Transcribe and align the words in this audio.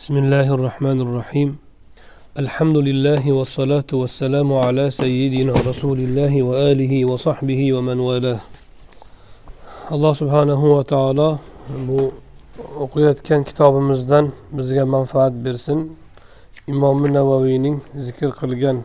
بسم 0.00 0.16
الله 0.16 0.48
الرحمن 0.56 0.98
الرحيم. 1.06 1.48
الحمد 2.42 2.76
لله 2.88 3.32
والصلاة 3.38 3.90
والسلام 3.92 4.48
على 4.64 4.84
سيدنا 4.90 5.52
رسول 5.70 5.98
الله 6.06 6.32
وآله 6.48 6.92
وصحبه 7.10 7.60
ومن 7.76 7.98
والاه. 8.08 8.40
الله 9.94 10.12
سبحانه 10.20 10.60
وتعالى 10.76 11.28
بو 11.86 11.98
كان 13.28 13.40
كتاب 13.44 13.72
مزدان 13.90 14.24
بزغا 14.56 14.84
منفعة 14.84 15.32
برسن 15.44 15.78
إمام 16.72 16.98
النووين 17.04 17.64
ذكر 18.06 18.30
قلقان 18.40 18.78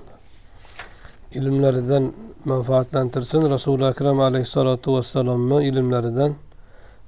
إلم 1.38 1.56
لردن 1.64 2.04
منفعة 2.46 2.88
لانترسن 2.94 3.42
رسول 3.56 3.80
أكرم 3.92 4.18
عليه 4.28 4.44
الصلاة 4.50 4.86
والسلام 4.96 5.50
إلم 5.68 5.86
لردن 5.96 6.32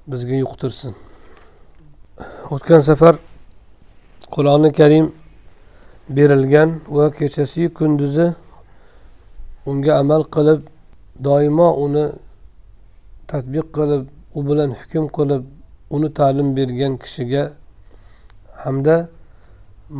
بزغا 0.09 0.35
يقترسن 0.43 0.93
وكان 2.51 2.81
سفر 2.91 3.15
qur'oni 4.33 4.69
karim 4.79 5.07
berilgan 6.09 6.69
va 6.97 7.05
kechasiyu 7.17 7.73
kunduzi 7.73 8.27
unga 9.69 9.93
amal 10.01 10.23
qilib 10.35 10.61
doimo 11.27 11.69
uni 11.83 12.05
tadbiq 13.31 13.67
qilib 13.77 14.03
u 14.37 14.39
bilan 14.47 14.69
hukm 14.79 15.05
qilib 15.17 15.43
uni 15.95 16.09
ta'lim 16.19 16.49
bergan 16.57 16.93
kishiga 17.03 17.43
hamda 18.63 18.95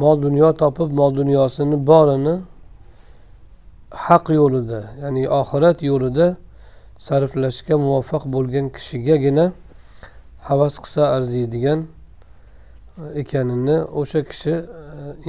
mol 0.02 0.16
dunyo 0.26 0.50
topib 0.62 0.90
mol 1.00 1.12
dunyosini 1.20 1.78
borini 1.90 2.36
haq 4.06 4.26
yo'lida 4.40 4.80
ya'ni 5.02 5.24
oxirat 5.40 5.78
yo'lida 5.90 6.28
sarflashga 7.06 7.76
muvaffaq 7.86 8.24
bo'lgan 8.36 8.66
kishigagina 8.76 9.46
havas 10.48 10.76
qilsa 10.84 11.04
arziydigan 11.16 11.80
ekanini 13.23 13.77
o'sha 14.01 14.21
kishi 14.31 14.55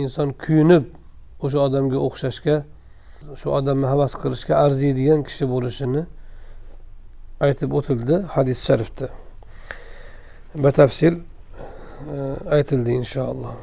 inson 0.02 0.30
kuyunib 0.44 0.84
o'sha 1.46 1.60
odamga 1.68 1.98
o'xshashga 2.08 2.56
shu 3.40 3.48
odamni 3.60 3.88
havas 3.94 4.14
qilishga 4.22 4.54
arziydigan 4.66 5.20
kishi 5.28 5.46
bo'lishini 5.54 6.04
aytib 7.46 7.70
o'tildi 7.80 8.16
hadis 8.36 8.60
sharifda 8.68 9.08
batafsil 10.66 11.16
aytildi 12.58 12.92
inshaalloh 13.02 13.56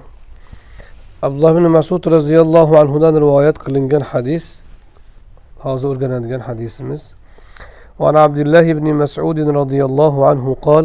abdulloh 1.26 1.50
ibn 1.56 1.66
masud 1.78 2.02
roziyallohu 2.16 2.72
anhudan 2.82 3.14
rivoyat 3.24 3.56
qilingan 3.64 4.04
hadis 4.12 4.44
hozir 5.64 5.88
o'rganadigan 5.92 6.42
hadisimiz 6.48 7.02
وعن 8.00 8.16
عبد 8.16 8.38
الله 8.44 8.66
بن 8.78 8.86
مسعود 9.02 9.38
رضي 9.60 9.80
الله 9.88 10.14
عنه 10.28 10.46
قال 10.66 10.84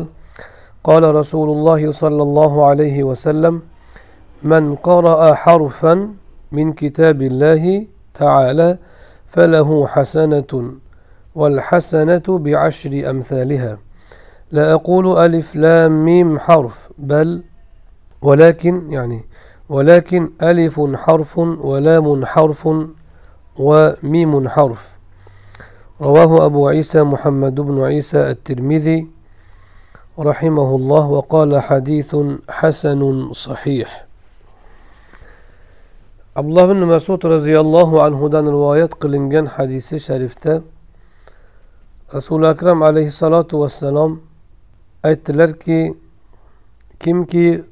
قال 0.85 1.15
رسول 1.15 1.51
الله 1.51 1.91
صلى 1.93 2.23
الله 2.23 2.67
عليه 2.67 3.05
وسلم 3.05 3.63
من 4.43 4.75
قرأ 4.75 5.35
حرفا 5.35 6.09
من 6.53 6.73
كتاب 6.73 7.23
الله 7.23 7.87
تعالى 8.15 8.79
فله 9.27 9.87
حسنة 9.87 10.73
والحسنة 11.35 12.23
بعشر 12.29 13.11
أمثالها. 13.11 13.79
لا 14.51 14.73
أقول 14.73 15.19
ألف 15.19 15.57
لام 15.57 16.05
ميم 16.05 16.39
حرف 16.39 16.89
بل 16.99 17.43
ولكن 18.23 18.93
يعني 18.93 19.25
ولكن 19.69 20.31
ألف 20.43 20.81
حرف 20.95 21.39
ولام 21.39 22.25
حرف 22.27 22.69
وميم 23.59 24.49
حرف. 24.49 24.91
رواه 26.03 26.47
أبو 26.47 26.69
عيسى 26.69 27.03
محمد 27.03 27.55
بن 27.55 27.83
عيسى 27.83 28.31
الترمذي 28.31 29.20
رحمه 30.20 30.70
الله 30.76 31.04
وقال 31.08 31.52
حديث 31.60 32.16
حسن 32.50 33.02
صحيح 33.34 34.06
abdulloh 36.36 36.68
ibn 36.68 36.84
masud 36.92 37.24
roziyallohu 37.24 38.02
anhudan 38.04 38.46
rivoyat 38.46 39.00
qilingan 39.00 39.46
hadisi 39.56 40.00
sharifda 40.00 40.62
rasuli 42.14 42.48
akram 42.48 42.84
alayhissalotu 42.84 43.60
vassalom 43.64 44.20
aytdilarki 45.04 45.96
kimki 47.00 47.64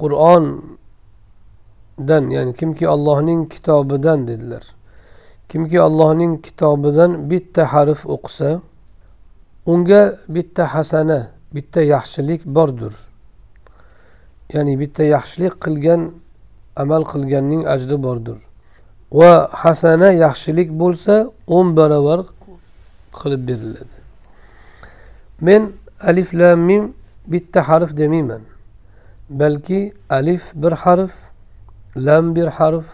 qur'ondan 0.00 0.64
ya'ni 2.36 2.52
kimki 2.60 2.88
allohning 2.88 3.40
kitobidan 3.52 4.28
dedilar 4.28 4.64
kimki 5.48 5.80
allohning 5.80 6.32
kitobidan 6.46 7.30
bitta 7.30 7.62
harf 7.72 8.00
o'qisa 8.14 8.50
unga 9.72 10.02
bitta 10.28 10.64
hasana 10.74 11.20
bitta 11.55 11.81
yaxshilik 11.81 12.45
bordir. 12.45 12.93
Ya'ni 14.53 14.79
bitta 14.79 15.03
yaxshilik 15.03 15.53
qilgan 15.65 16.01
amal 16.75 17.03
qilganning 17.11 17.61
ajri 17.73 17.97
bordir. 18.03 18.37
Va 19.11 19.49
hasana 19.51 20.09
yaxshilik 20.25 20.69
bo'lsa 20.81 21.13
o'n 21.47 21.67
barobar 21.77 22.19
qilib 23.19 23.41
beriladi. 23.49 23.97
Men 25.41 25.61
alif 26.09 26.33
lam 26.33 26.59
mim 26.59 26.93
bitta 27.27 27.61
harf 27.69 27.97
demayman. 27.97 28.41
Balki 29.29 29.93
alif 30.09 30.43
bir 30.55 30.71
harf 30.71 31.15
lam 31.97 32.35
bir 32.35 32.47
harf 32.47 32.85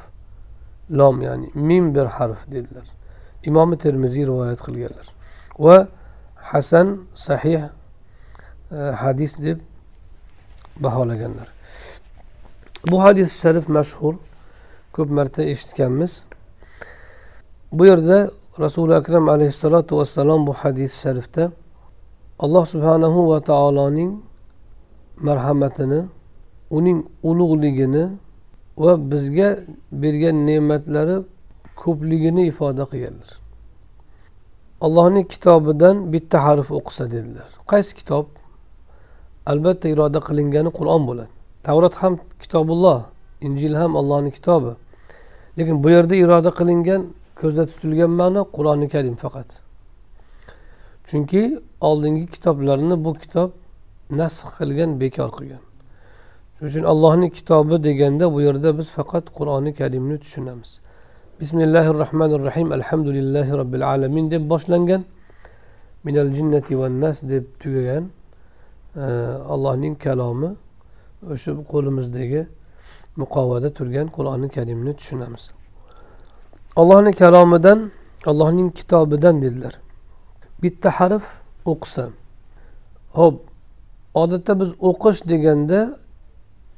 lom 0.92 1.22
ya'ni 1.22 1.50
mim 1.54 1.96
bir 1.96 2.06
harf 2.06 2.52
dedilar. 2.52 2.88
Imomi 3.46 3.78
termiziy 3.78 4.26
rivoyat 4.26 4.60
qilganlar. 4.66 5.08
Va 5.60 5.88
hasan 6.36 6.88
sahih 7.14 7.62
E, 8.72 8.76
hadis 8.76 9.38
deb 9.44 9.60
baholaganlar. 10.80 11.48
Bu 12.92 13.04
hadis 13.04 13.42
sharif 13.42 13.70
mashhur 13.70 14.16
ko'p 14.94 15.10
marta 15.12 15.44
eshitganmiz. 15.44 16.26
Bu 17.72 17.86
yerda 17.86 18.32
rasuli 18.60 18.96
akram 18.96 19.30
alayhissalotu 19.30 19.98
vassalom 19.98 20.48
bu 20.48 20.54
hadis 20.54 21.02
sharifda 21.02 21.52
alloh 22.40 22.66
subhanahu 22.66 23.30
va 23.30 23.44
taoloning 23.44 24.22
marhamatini 25.18 26.06
uning 26.70 27.06
ulug'ligini 27.24 28.10
va 28.78 29.12
bizga 29.12 29.60
bergan 29.92 30.48
ne'matlari 30.48 31.24
ko'pligini 31.76 32.48
ifoda 32.52 32.84
qilganlar. 32.92 33.32
Allohning 34.82 35.28
kitobidan 35.34 36.14
bitta 36.14 36.44
harf 36.44 36.72
o'qisa 36.72 37.12
dedilar. 37.12 37.50
Qaysi 37.72 37.96
kitob? 37.96 38.26
Albatta 39.52 39.88
iroda 39.94 40.20
qilingani 40.28 40.70
qur'on 40.80 41.02
bo'ladi. 41.10 41.32
Tavrat 41.68 41.96
ham 42.02 42.14
kitobulloh 42.42 43.00
injil 43.48 43.74
ham 43.82 43.92
allohni 44.00 44.32
kitobi. 44.38 44.72
Lekin 45.58 45.76
bu 45.84 45.90
yerda 45.96 46.16
iroda 46.24 46.52
qilingan 46.60 47.02
ko'zda 47.40 47.64
tutilgan 47.72 48.12
ma'no 48.22 48.42
qur'oni 48.56 48.88
karim 48.94 49.16
faqat. 49.24 49.50
Chunki 51.08 51.42
oldingi 51.90 52.26
kitoblarni 52.34 52.96
bu 53.06 53.12
kitob 53.22 53.50
nasx 54.20 54.50
qilgan 54.58 54.90
bekor 55.02 55.30
qilgan. 55.38 55.64
Shuning 56.56 56.70
uchun 56.72 56.84
allohni 56.92 57.28
kitobi 57.38 57.76
deganda 57.88 58.26
bu 58.34 58.40
yerda 58.48 58.70
biz 58.78 58.88
faqat 58.98 59.26
qur'oni 59.38 59.72
karimni 59.80 60.18
tushunamiz. 60.24 60.72
Bismillahi 61.40 61.90
rohmanir 62.02 62.40
rohim 62.48 62.68
alhamdulillahi 62.78 63.52
robbil 63.60 63.84
alamin 63.94 64.26
deb 64.34 64.44
boshlangan. 64.52 65.02
Minal 66.06 66.30
jinnati 66.38 66.74
va 66.80 66.88
nas 67.04 67.18
deb 67.32 67.46
tugagan 67.62 68.04
allohning 68.96 69.96
kalomi 70.00 70.56
o'sha 71.34 71.52
qo'limizdagi 71.74 72.42
muqovada 73.22 73.70
turgan 73.78 74.08
qur'oni 74.08 74.50
karimni 74.50 74.94
tushunamiz. 75.00 75.44
Allohni 76.76 77.12
kalomidan 77.14 77.92
allohning 78.26 78.70
kitobidan 78.80 79.42
dedilar. 79.42 79.74
Bitta 80.64 80.90
harf 80.90 81.26
o'qisa. 81.66 82.10
Ho'p 83.18 83.36
odatda 84.14 84.60
biz 84.60 84.70
o'qish 84.90 85.20
deganda 85.32 85.80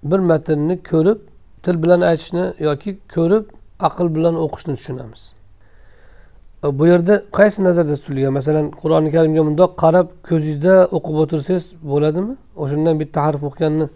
bir 0.03 0.19
matnni 0.19 0.75
ko'rib 0.91 1.19
til 1.63 1.83
bilan 1.83 2.01
aytishni 2.01 2.53
yoki 2.59 2.91
ko'rib 3.15 3.45
aql 3.87 4.07
bilan 4.15 4.35
o'qishni 4.45 4.73
tushunamiz. 4.79 5.21
Bu 6.63 6.87
yerda 6.87 7.23
qaysi 7.37 7.63
nazarda 7.63 7.95
tutilgan? 7.95 8.33
Masalan 8.39 8.65
qur'oni 8.81 9.09
karimga 9.15 9.43
mundoq 9.49 9.71
qarab 9.83 10.07
ko'zingizda 10.29 10.75
o'qib 10.97 11.15
o'tirsangiz 11.23 11.65
bo'ladimi? 11.91 12.33
O'shandan 12.63 12.95
bitta 13.01 13.19
harf 13.25 13.41
o'qiganni. 13.49 13.87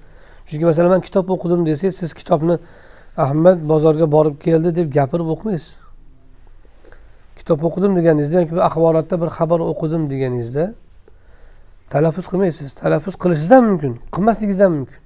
Chunki 0.48 0.66
masalan 0.70 0.90
man 0.96 1.02
kitob 1.08 1.26
o'qidim 1.36 1.62
desangiz 1.70 1.96
siz 2.02 2.12
kitobni 2.20 2.56
ahmad 3.26 3.58
bozorga 3.72 4.08
borib 4.16 4.36
keldi 4.46 4.70
deb 4.80 4.88
gapirib 4.98 5.28
o'qimaysiz 5.34 5.88
kitob 7.48 7.64
o'qidim 7.68 7.96
deganingizda 7.98 8.42
yoki 8.42 8.54
axborotda 8.70 9.16
bir 9.22 9.30
xabar 9.38 9.60
o'qidim 9.72 10.04
deganingizda 10.12 10.64
talaffuz 11.94 12.26
qilmaysiz. 12.32 12.74
Talaffuz 12.82 13.16
qilishingiz 13.24 13.52
ham 13.56 13.64
mumkin 13.72 13.94
qilmasligingiz 14.16 14.60
ham 14.66 14.74
mumkin. 14.80 15.00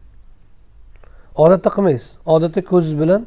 Odatda 1.43 1.69
qilmaysiz. 1.75 2.09
Odatda 2.33 2.61
ko'zingiz 2.71 2.95
bilan 3.01 3.21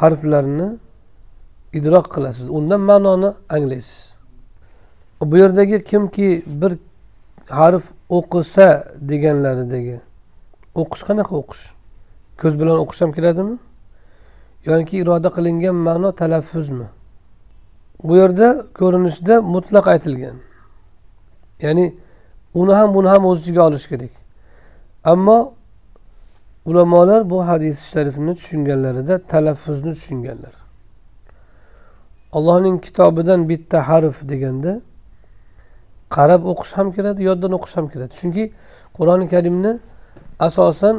harflarni 0.00 0.68
idrok 1.72 2.06
qilasiz. 2.14 2.48
Undan 2.48 2.80
ma'noni 2.80 3.30
anglaysiz. 3.48 4.14
Bu 5.20 5.36
yerdagi 5.36 5.84
kimki 5.84 6.42
bir 6.46 6.72
harf 7.48 7.84
o'qisa 8.08 8.84
deganlaridagi 9.00 10.00
o'qish 10.74 11.02
qanaqa 11.08 11.34
o'qish? 11.42 11.64
Ko'z 12.40 12.54
bilan 12.60 12.78
o'qish 12.82 13.00
ham 13.00 13.12
keladimi? 13.12 13.58
Yoki 14.64 14.96
iroda 15.02 15.28
qilingan 15.36 15.74
ma'no 15.74 16.12
talaffuzmi? 16.12 16.88
Bu 18.04 18.16
yerda 18.16 18.66
ko'rinishda 18.78 19.40
mutlaq 19.54 19.88
aytilgan. 19.88 20.36
Ya'ni 21.62 21.94
uni 22.54 22.72
ham 22.72 22.94
buni 22.94 23.08
ham 23.08 23.24
o'z 23.30 23.40
ichiga 23.42 23.62
olish 23.68 23.86
kerak. 23.92 24.14
Ammo 25.04 25.38
ulamolar 26.64 27.30
bu 27.30 27.46
hadis 27.48 27.78
sharifni 27.92 28.34
tushunganlarida 28.34 29.14
talaffuzni 29.18 29.94
tushunganlar. 29.94 30.59
Allohning 32.32 32.76
kitobidan 32.84 33.48
bitta 33.48 33.78
harf 33.88 34.16
deganda 34.30 34.72
qarab 36.16 36.42
o'qish 36.52 36.72
ham 36.78 36.88
kiradi 36.96 37.20
yoddan 37.30 37.52
o'qish 37.58 37.74
ham 37.78 37.86
kiradi. 37.92 38.12
Chunki 38.20 38.44
qur'oni 38.96 39.26
karimni 39.34 39.72
asosan 40.46 40.96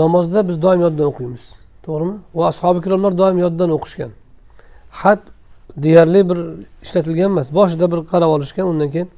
namozda 0.00 0.48
biz 0.48 0.56
doim 0.62 0.80
yoddan 0.86 1.06
o'qiymiz. 1.12 1.44
To'g'rimi? 1.84 2.16
Va 2.36 2.44
ashobi 2.52 2.78
ikromlar 2.82 3.12
doim 3.22 3.38
yoddan 3.44 3.70
o'qishgan. 3.76 4.10
Xat 5.00 5.20
deyarli 5.84 6.20
bir 6.30 6.38
ishlatilgan 6.84 7.30
emas 7.34 7.48
boshida 7.58 7.86
bir 7.92 8.00
qarab 8.12 8.30
olishgan 8.36 8.66
undan 8.72 8.88
keyin 8.94 9.08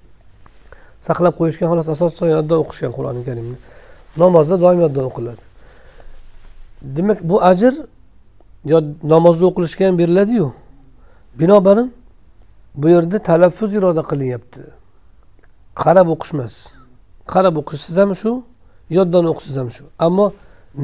saqlab 1.09 1.35
qo'yishgan 1.41 1.67
xolos 1.71 1.89
asosan 1.95 2.29
yoddan 2.37 2.59
o'qishgan 2.65 2.93
qur'oni 2.97 3.23
karimni. 3.29 3.57
Namozda 4.23 4.57
doim 4.65 4.81
yoddan 4.85 5.05
o'qiladi. 5.11 5.43
Demak 6.97 7.19
bu 7.31 7.37
ajr 7.51 7.75
namozda 9.15 9.45
o'qilishga 9.51 9.83
ham 9.89 9.99
beriladiyu. 10.03 10.47
Binobarin 11.39 11.93
bu 12.77 12.89
yerda 12.89 13.19
talaffuz 13.19 13.75
iroda 13.75 14.03
qilinyapti. 14.11 14.61
Qarab 15.83 16.09
o'qish 16.15 16.33
emas. 16.35 16.55
Qarab 17.33 17.57
o'qishsiz 17.61 17.97
ham 18.03 18.11
shu 18.21 18.31
yoddan 18.91 19.25
o'qishsiz 19.33 19.57
ham 19.61 19.71
shu. 19.77 19.85
Ammo 20.07 20.27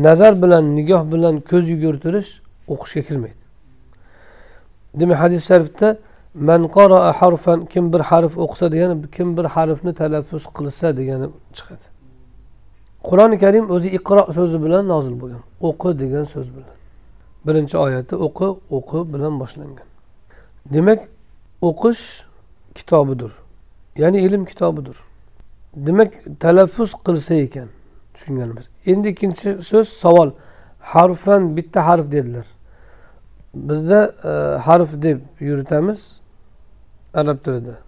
nazar 0.07 0.43
bilan 0.43 0.65
nigoh 0.77 1.03
bilan 1.13 1.35
ko'z 1.51 1.65
yugurtirish 1.75 2.31
o'qishga 2.73 3.03
kirmaydi. 3.09 3.43
Demak 5.01 5.19
hadis 5.23 5.43
sharifda 5.51 5.89
man 6.35 6.63
qoraa 6.77 7.13
harfan 7.21 7.59
kim 7.73 7.93
bir 7.93 8.01
harf 8.11 8.33
o'qisa 8.45 8.67
degani 8.73 8.95
kim 9.17 9.29
bir 9.37 9.45
harfni 9.55 9.93
talaffuz 10.01 10.45
qilsa 10.57 10.87
degani 10.99 11.27
chiqadi. 11.57 11.87
Qur'oni 13.09 13.37
karim 13.45 13.65
o'zi 13.75 13.89
iqro 13.99 14.23
so'zi 14.37 14.59
bilan 14.65 14.85
nozil 14.93 15.15
bo'lgan 15.21 15.43
o'qi 15.69 15.91
degan 16.03 16.25
so'z 16.35 16.49
bilan. 16.57 16.75
Birinchi 17.47 17.77
oyati 17.87 18.15
o'qi 18.27 18.49
o'qi 18.77 18.99
bilan 19.13 19.35
boshlangan. 19.43 19.92
Demak 20.71 21.09
o'qish 21.63 22.27
kitobidir. 22.75 23.33
Ya'ni 23.97 24.21
ilm 24.21 24.45
kitobidir. 24.45 24.97
Demak 25.77 26.13
talaffuz 26.41 26.93
qilsa 26.93 27.35
ekan 27.35 27.69
tushunganimiz. 28.15 28.69
Endi 28.87 29.09
ikkinchi 29.09 29.63
so'z 29.63 29.89
savol. 29.89 30.31
Harfan 30.81 31.57
bitta 31.57 31.87
harf 31.87 32.13
dedilar. 32.13 32.47
Bizda 33.55 34.15
e, 34.25 34.59
harf 34.59 35.03
deb 35.03 35.21
yuritamiz 35.41 36.21
arab 37.15 37.45
tilida. 37.45 37.79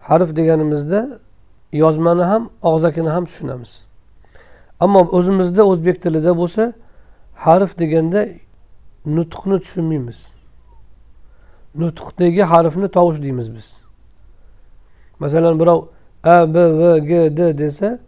Harf 0.00 0.36
deganimizda 0.36 1.18
yozmani 1.72 2.22
ham 2.22 2.50
og'zakini 2.62 3.08
ham 3.08 3.24
tushunamiz. 3.24 3.84
Ammo 4.80 5.00
o'zimizda 5.12 5.62
o'zbek 5.62 6.02
tilida 6.02 6.36
bo'lsa 6.36 6.72
harf 7.34 7.78
deganda 7.78 8.28
nutqni 9.06 9.60
tushunmaymiz. 9.60 10.39
Nutqdagi 11.74 12.42
harfni 12.42 12.88
tovush 12.88 13.22
deymiz 13.22 13.54
biz. 13.54 13.80
Masalan 15.18 15.60
birov 15.60 15.84
a 16.24 16.54
b 16.54 16.56
v 16.78 16.98
g 16.98 17.36
d 17.36 17.58
desa 17.58 17.98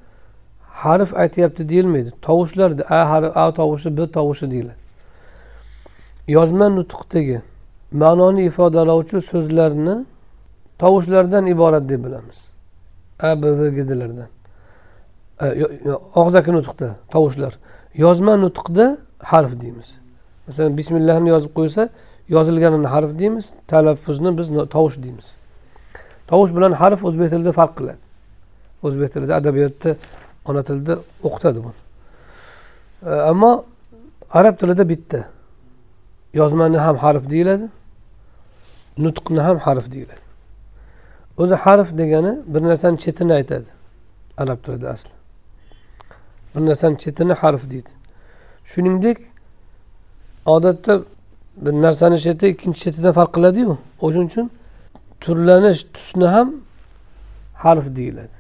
harf 0.63 1.15
aytyapti 1.15 1.69
deyilmaydi. 1.69 2.13
Tovushlar 2.23 2.73
a 2.91 3.11
harf 3.11 3.37
a 3.37 3.55
tovushi 3.55 3.97
b 3.97 4.07
tovushi 4.07 4.51
deyiladi. 4.51 4.77
Yozma 6.29 6.67
nutqdagi 6.69 7.43
ma'noni 7.93 8.45
ifodalovchi 8.45 9.21
so'zlarni 9.21 10.05
tovushlardan 10.79 11.47
iborat 11.47 11.89
deb 11.89 12.05
bilamiz. 12.05 12.51
A 13.21 13.43
b 13.43 13.59
v 13.59 13.71
gdlardan 13.77 14.29
og'zaki 16.15 16.51
nutqda 16.53 16.89
tovushlar. 17.11 17.59
Yozma 17.95 18.37
nutqda 18.37 18.99
harf 19.19 19.61
deymiz. 19.61 19.99
Masalan 20.47 20.77
bismillahni 20.79 21.29
yozib 21.29 21.53
qo'ysa 21.59 21.89
yozilganini 22.29 22.87
harf 22.87 23.19
deymiz 23.19 23.55
talaffuzni 23.69 24.39
biz 24.39 24.49
tovush 24.71 25.03
deymiz. 25.03 25.35
Tovush 26.27 26.55
bilan 26.57 26.73
harf 26.73 27.05
o'zbek 27.05 27.31
tilida 27.31 27.53
farq 27.53 27.77
qiladi. 27.79 27.99
O'zbek 28.83 29.13
tilida 29.13 29.37
adabiyotda 29.37 29.97
ona 30.45 30.63
tilida 30.63 30.99
o'qitadi 31.23 31.59
buni. 31.65 31.79
E, 33.07 33.11
ammo 33.11 33.65
arab 34.31 34.59
tilida 34.59 34.89
bitta. 34.89 35.29
Yozmani 36.35 36.79
ham 36.79 36.97
harf 36.97 37.31
deyiladi 37.31 37.69
nutqni 38.99 39.41
ham 39.41 39.59
harf 39.59 39.93
deyiladi. 39.93 40.23
O'zi 41.39 41.55
harf 41.55 41.99
degani 41.99 42.39
bir 42.47 42.63
narsani 42.63 42.99
chetini 42.99 43.33
aytadi 43.33 43.67
arab 44.39 44.59
tilida 44.65 44.91
asli. 44.91 45.11
Bir 46.55 46.61
narsani 46.67 46.99
chetini 46.99 47.33
harf 47.33 47.71
deydi. 47.71 47.91
Shuningdek 48.65 49.19
odatda 50.47 51.03
bir 51.57 51.73
narsani 51.73 52.19
cheti 52.19 52.49
ikkinchi 52.49 52.81
chetidan 52.81 53.13
farq 53.13 53.33
qiladiyu. 53.35 53.79
O'shaning 54.01 54.29
uchun 54.31 54.51
turlanish 55.21 55.87
tusni 55.95 56.27
ham 56.27 56.55
harf 57.55 57.97
deyiladi. 57.97 58.37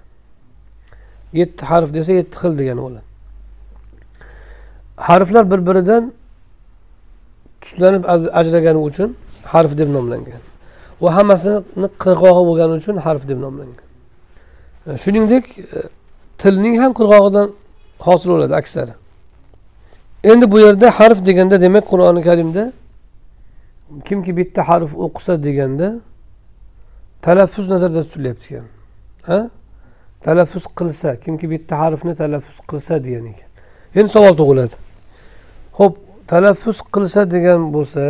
Yetti 1.33 1.67
harf 1.67 1.95
desa 1.95 2.13
yetti 2.13 2.37
xil 2.43 2.59
degani 2.59 2.81
bo'ladi. 2.83 3.05
Harflar 4.97 5.51
bir 5.51 5.61
biridan 5.67 6.13
tuslanib 7.61 8.05
ajragani 8.41 8.79
uchun 8.79 9.17
harf 9.45 9.79
deb 9.79 9.89
nomlangan. 9.97 10.43
Va 11.03 11.17
hammasini 11.17 11.89
qirg'og'i 12.05 12.43
bo'lgani 12.49 12.73
uchun 12.81 12.97
harf 12.97 13.29
deb 13.29 13.39
nomlangan. 13.41 13.85
E, 14.87 14.99
shuningdek 15.03 15.45
e, 15.59 15.63
tilning 16.39 16.75
ham 16.83 16.93
qirg'og'idan 16.99 17.49
hosil 17.99 18.31
bo'ladi 18.31 18.55
aksari. 18.61 18.95
Endi 20.25 20.51
bu 20.53 20.59
yerda 20.61 20.91
harf 20.91 21.27
deganda 21.27 21.61
demak 21.61 21.85
qur'oni 21.93 22.23
karimda 22.23 22.73
kimki 24.05 24.37
bitta 24.37 24.69
harf 24.69 24.95
o'qisa 25.05 25.43
deganda 25.43 25.89
talaffuz 27.23 27.69
nazarda 27.69 28.03
tutilyapti 28.03 28.47
ekan 28.55 28.67
ha? 29.29 29.51
Talaffuz 30.23 30.65
qilsa 30.79 31.21
kimki 31.21 31.51
bitta 31.51 31.79
harfni 31.79 32.15
talaffuz 32.15 32.59
qilsa 32.71 33.05
degan 33.05 33.25
ekan. 33.33 33.49
Endi 33.95 34.09
savol 34.09 34.35
tug'iladi. 34.41 34.77
Ho'p 35.79 35.95
talaffuz 36.31 36.79
qilsa 36.95 37.21
degan 37.31 37.61
bo'lsa 37.75 38.05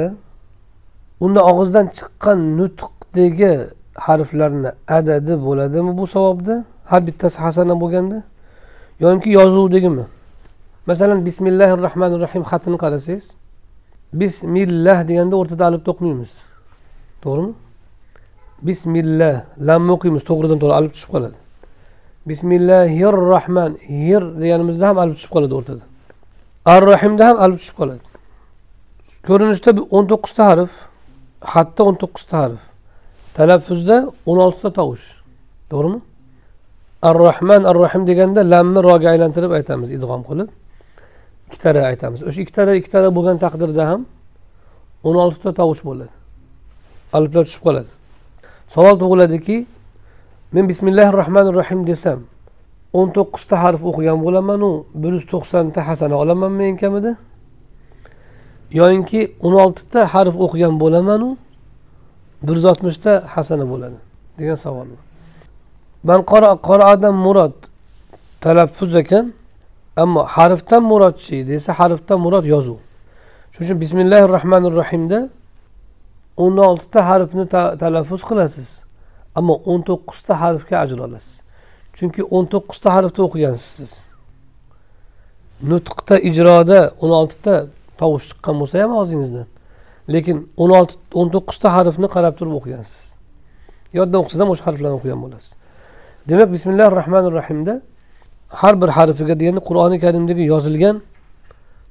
unda 1.25 1.40
og'izdan 1.50 1.87
chiqqan 1.97 2.38
nutqdagi 2.59 3.52
harflarni 4.06 4.71
adadi 4.99 5.35
bo'ladimi 5.47 5.92
bu 5.99 6.06
savobda? 6.06 6.64
Har 6.90 7.06
bittasi 7.06 7.38
hasana 7.45 7.75
bo'lganda? 7.80 8.23
Yoki 9.00 9.30
yozuvdagimi? 9.30 10.04
Masalan 10.87 11.26
bismillahi 11.26 11.73
rohmanir 11.87 12.18
rohim 12.25 12.42
xatini 12.50 12.78
qarasangiz 12.85 13.26
bismillah 14.21 14.99
deganda 15.09 15.35
o'rtada 15.40 15.64
alif 15.69 15.83
o'qimaymiz 15.92 16.33
to'g'rimi 17.25 17.52
bismillah. 18.69 19.37
Lamni 19.69 19.92
o'qiymiz 19.97 20.23
to'g'ridan 20.31 20.59
to'g'ri 20.62 20.75
alif 20.81 20.92
tushib 20.97 21.11
qoladi 21.14 21.38
bismillahir 22.31 23.14
rohman 23.33 23.73
hir 23.97 24.23
deganimizda 24.42 24.85
ham 24.88 24.97
alif 25.02 25.16
tushib 25.19 25.33
qoladi 25.37 25.54
o'rtada. 25.59 25.85
Ar 26.75 26.83
rohimda 26.90 27.23
ham 27.28 27.37
alif 27.45 27.59
tushib 27.62 27.76
qoladi 27.81 28.04
ko'rinishda 29.28 29.71
o'n 29.97 30.04
to'qqizta 30.12 30.42
harf 30.50 30.73
xatda 31.52 31.81
o'n 31.88 31.97
to'qqizta 32.02 32.35
harf. 32.42 32.61
Talaffuzda 33.37 33.97
o'n 34.31 34.38
oltita 34.45 34.71
tovush 34.78 35.07
to'g'rimi 35.71 36.00
ar 37.09 37.16
rohman 37.26 37.62
ar 37.71 37.76
rohim 37.83 38.02
deganda 38.11 38.40
lamni 38.52 38.81
roga 38.88 39.09
aylantirib 39.14 39.52
aytamiz 39.59 39.88
idg'om 39.97 40.23
qilib 40.28 40.49
ikkitara 41.52 41.87
aytamiz. 41.90 42.23
O'sha 42.23 42.40
ikkitara 42.44 42.75
ikkitara 42.80 43.09
bo'lgan 43.16 43.37
taqdirda 43.44 43.85
ham 43.90 44.06
o'n 45.04 45.16
oltita 45.25 45.52
tovush 45.61 45.82
bo'ladi. 45.88 46.12
Aliflar 47.12 47.44
tushib 47.49 47.62
qoladi. 47.66 47.90
Savol 48.75 48.97
tug'iladiki 49.02 49.56
men 50.54 50.64
bismillahi 50.71 51.12
rohmanir 51.21 51.54
rohim 51.61 51.80
desam 51.90 52.21
o'n 52.99 53.09
to'qqizta 53.16 53.56
harf 53.64 53.80
o'qigan 53.90 54.18
bo'lamanu 54.25 54.71
bir 55.02 55.12
yuz 55.16 55.26
to'qsonta 55.32 55.80
hasana 55.88 56.14
olamanmi 56.23 56.64
eng 56.71 56.78
kamida? 56.82 57.12
Yoyinki 58.80 59.21
o'n 59.44 59.54
oltita 59.64 60.00
harf 60.14 60.35
o'qigan 60.44 60.75
bo'lamanu 60.82 61.28
bir 62.42 62.54
yuz 62.59 62.64
oltmishta 62.64 63.12
hasana 63.35 63.64
bo'ladi 63.73 63.99
degan 64.38 64.59
savol 64.64 64.87
bor 64.92 65.00
man 66.09 66.21
odam 66.92 67.16
murod 67.26 67.54
talaffuz 68.40 68.94
ekan 69.02 69.32
ammo 69.96 70.22
harfdan 70.37 70.82
murodchi 70.82 71.49
desa 71.49 71.72
harfdan 71.72 72.18
murod 72.20 72.44
yozuv. 72.54 72.78
Shuning 73.52 73.66
uchun 73.66 73.78
bismillahi 73.80 74.25
rohmanir 74.37 74.72
rohimda 74.80 75.18
o'n 76.44 76.56
oltita 76.68 77.00
harfni 77.11 77.44
talaffuz 77.82 78.22
qilasiz 78.28 78.68
ammo 79.38 79.54
o'n 79.70 79.80
to'qqizta 79.88 80.32
harfga 80.42 80.76
ajr 80.84 80.99
olasiz. 81.06 81.34
Chunki 81.96 82.22
o'n 82.37 82.44
to'qqizta 82.52 82.88
harfni 82.96 83.20
o'qigansiz. 83.26 83.70
Siz 83.78 83.92
nutqda 85.70 86.16
ijroda 86.28 86.80
o'n 87.02 87.12
oltita 87.20 87.54
tovush 88.00 88.26
chiqqan 88.30 88.54
bo'lsa 88.61 88.75
ham 88.82 88.92
og'zingizdan 89.00 89.46
lekin 90.14 90.37
o'n 90.62 90.70
olti 90.78 90.94
o'n 91.20 91.28
to'qqizta 91.34 91.68
harfni 91.76 92.08
qarab 92.14 92.34
turib 92.38 92.54
o'qigansiz. 92.58 93.02
Yoddan 93.99 94.18
o'qisangiz 94.22 94.42
ham 94.44 94.50
o'sha 94.54 94.64
harflarni 94.68 94.96
o'qigan 94.99 95.20
bo'lasiz. 95.25 95.50
Demak 96.28 96.49
bismillahi 96.56 96.90
rohmanir 96.99 97.32
rohimda 97.38 97.75
har 98.61 98.75
bir 98.82 98.88
harfiga 98.88 99.35
deganda 99.40 99.61
qur'oni 99.68 99.97
karimdagi 100.04 100.42
yozilgan 100.52 100.97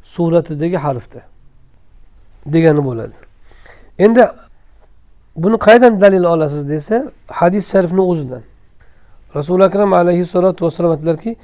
suratidagi 0.03 0.77
harfda 0.77 1.21
degani 2.45 2.85
bo'ladi. 2.85 3.17
Endi 3.99 4.21
buni 5.35 5.57
qayerdan 5.65 6.01
dalil 6.01 6.23
olasiz 6.23 6.69
desa 6.69 7.11
hadis 7.27 7.71
sharifni 7.71 8.01
o'zidan. 8.01 8.43
Rasuli 9.35 9.63
akram 9.63 9.93
alayhissalotu 9.93 10.65
vassalom 10.65 10.91
aytdilarki 10.91 11.35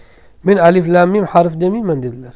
men 0.43 0.57
alif 0.57 0.87
lam 0.87 1.09
mim 1.09 1.25
harf 1.25 1.53
demayman 1.61 2.03
dedilar. 2.03 2.33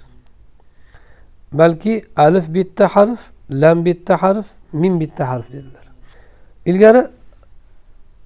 Balki 1.53 2.05
alif 2.17 2.45
bitta 2.53 2.88
harf 2.88 3.19
lam 3.51 3.85
bitta 3.85 4.21
harf 4.21 4.45
mim 4.73 5.00
bitta 5.00 5.29
harf 5.29 5.47
dedilar. 5.53 5.85
Ilgari 6.65 7.07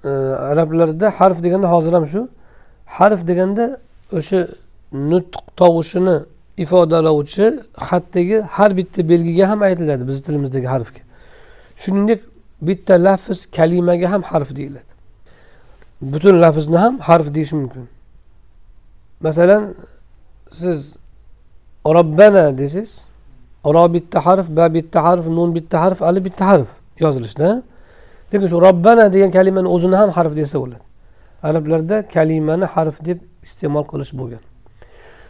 e, 0.03 0.09
arablarda 0.51 1.09
harf 1.09 1.43
deganda 1.43 1.71
hozir 1.71 1.93
ham 1.93 2.07
shu. 2.07 2.29
Harf 2.85 3.27
deganda 3.27 3.79
o'sha 4.11 4.47
nutq 4.93 5.43
tovushini 5.57 6.17
ifodalovchi 6.57 7.45
xatdagi 7.87 8.37
har 8.55 8.77
bitta 8.77 9.09
belgiga 9.09 9.49
ham 9.49 9.61
aytiladi 9.61 10.07
bizni 10.07 10.23
tilimizdagi 10.27 10.67
harfga. 10.67 11.01
Shuningdek 11.81 12.21
bitta 12.61 12.93
lafz 12.93 13.45
kalimaga 13.57 14.11
ham 14.11 14.21
harf 14.21 14.55
deyiladi. 14.55 14.91
Butun 16.01 16.41
lafzni 16.41 16.77
ham 16.77 16.99
harf 16.99 17.27
deyish 17.35 17.51
mumkin. 17.51 17.87
Masalan 19.21 19.75
siz 20.51 20.95
robbana 21.85 22.57
desangiz 22.57 23.01
ro 23.65 23.93
bitta 23.93 24.25
harf 24.25 24.47
ba 24.49 24.73
bitta 24.73 25.03
harf 25.03 25.25
nun 25.27 25.55
bitta 25.55 25.81
harf 25.81 26.01
alif 26.01 26.23
bitta 26.25 26.45
harf 26.47 26.67
yozilishda 26.99 27.63
lekin 28.33 28.47
shu 28.47 28.61
robbana 28.61 29.13
degan 29.13 29.31
kalimani 29.37 29.67
o'zini 29.75 29.95
ham 29.95 30.09
harf 30.17 30.35
desa 30.35 30.59
bo'ladi. 30.61 30.85
Arablarda 31.43 32.07
kalimani 32.15 32.65
harf 32.65 32.95
deb 33.05 33.19
iste'mol 33.47 33.85
qilish 33.91 34.11
bo'lgan. 34.19 34.43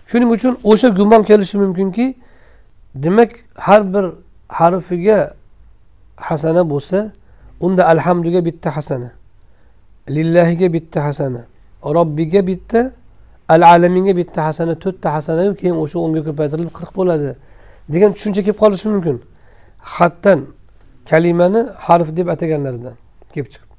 Shuning 0.09 0.29
uchun 0.35 0.53
o'sha 0.71 0.87
gumon 0.99 1.21
kelishi 1.29 1.57
mumkinki 1.63 2.05
demak 3.03 3.31
har 3.55 3.81
bir 3.93 4.05
harfiga 4.47 5.19
hasana 6.15 6.69
bo'lsa 6.69 7.11
unda 7.65 7.87
alhamduga 7.93 8.45
bitta 8.45 8.75
hasana 8.75 9.09
lillahiga 10.09 10.73
bitta 10.73 11.03
hasana 11.07 11.41
robbiga 11.83 12.47
bitta 12.47 12.91
al 13.49 13.61
alaminga 13.61 14.17
bitta 14.17 14.45
hasana 14.45 14.73
to'rtta 14.83 15.13
hasanayu 15.13 15.55
keyin 15.55 15.75
o'sha 15.83 15.97
o'nga 16.05 16.21
ko'paytirilib 16.27 16.73
qirq 16.77 16.91
bo'ladi 16.99 17.29
degan 17.93 18.09
tushuncha 18.15 18.41
kelib 18.45 18.59
qolishi 18.63 18.87
mumkin. 18.93 19.17
Xatdan 19.95 20.39
kalimani 21.09 21.61
harf 21.85 22.07
deb 22.17 22.27
ataganlaridan 22.33 22.95
kelib 23.33 23.47
chiqib. 23.53 23.69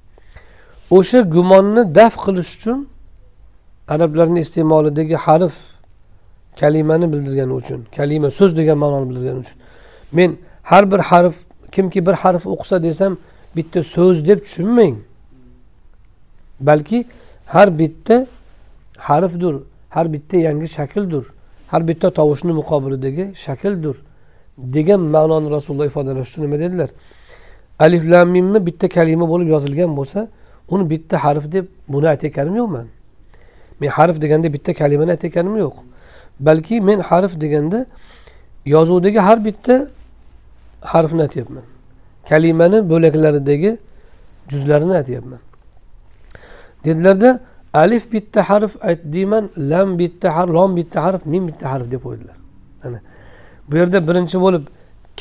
O'sha 0.96 1.20
gumonni 1.34 1.82
daf 1.98 2.14
qilish 2.24 2.50
uchun 2.56 2.78
arablarni 3.88 4.40
iste'molidagi 4.40 5.14
harf 5.14 5.54
kalimani 6.60 7.12
bildirgani 7.12 7.52
uchun 7.52 7.80
kalima 7.96 8.30
so'z 8.30 8.56
degan 8.56 8.78
ma'noni 8.78 9.10
bildirgani 9.10 9.38
uchun. 9.38 9.58
Men 10.12 10.36
har 10.62 10.90
bir 10.90 10.98
harf 10.98 11.34
kimki 11.72 12.06
bir 12.06 12.12
harf 12.12 12.46
o'qisa 12.46 12.82
desam 12.82 13.16
bitta 13.56 13.82
so'z 13.82 14.28
deb 14.28 14.38
tushunmang. 14.44 14.96
Balki 16.60 17.04
har 17.46 17.78
bitta 17.78 18.26
harfdir 18.98 19.54
har 19.90 20.12
bitta 20.12 20.36
yangi 20.36 20.68
shakldir 20.68 21.24
har 21.66 21.88
bitta 21.88 22.10
tovushni 22.10 22.52
muqobilidagi 22.52 23.24
shakldir 23.44 23.96
degan 24.58 25.00
ma'noni 25.00 25.50
rasululloh 25.50 25.86
ifodalash 25.86 26.28
uchun 26.30 26.42
nima 26.42 26.58
dedilar? 26.58 26.90
Alif 27.78 28.02
lam 28.10 28.28
mimni 28.28 28.66
bitta 28.66 28.88
kalima 28.88 29.28
bo'lib 29.32 29.48
yozilgan 29.48 29.96
bo'lsa 29.96 30.28
uni 30.68 30.90
bitta 30.90 31.24
harf 31.24 31.52
deb 31.52 31.64
buni 31.88 32.06
aytayotganim 32.08 32.56
yo'qman. 32.56 32.86
Men 33.80 33.88
harf 33.88 34.20
deganda 34.20 34.52
bitta 34.52 34.74
kalimani 34.74 35.10
aytayotganim 35.10 35.56
yo'q. 35.64 35.76
Balki 36.40 36.80
men 36.80 37.00
harf 37.00 37.40
deganda 37.40 37.86
yozuvdagi 38.66 39.18
har 39.18 39.44
bitta 39.44 39.88
harfni 40.80 41.22
aytyapman. 41.22 41.62
Kalimani 42.28 42.78
bo'laklaridagi 42.90 43.78
juzlarini 44.48 44.94
aytyapman. 44.96 45.38
Dedilarda 46.84 47.40
alif 47.74 48.12
bitta 48.12 48.48
harf 48.50 48.72
ayt 48.80 49.00
deyman 49.04 49.50
lam 49.58 49.98
bitta 49.98 50.36
harf 50.36 50.50
lom 50.50 50.76
bitta 50.76 51.04
harf 51.04 51.26
mim 51.26 51.48
bitta 51.48 51.72
harf 51.72 51.90
deb 51.90 52.02
qo'ydilar. 52.06 52.36
Ana. 52.84 53.00
Bu 53.68 53.76
yerda 53.76 54.08
birinchi 54.08 54.40
bo'lib 54.40 54.64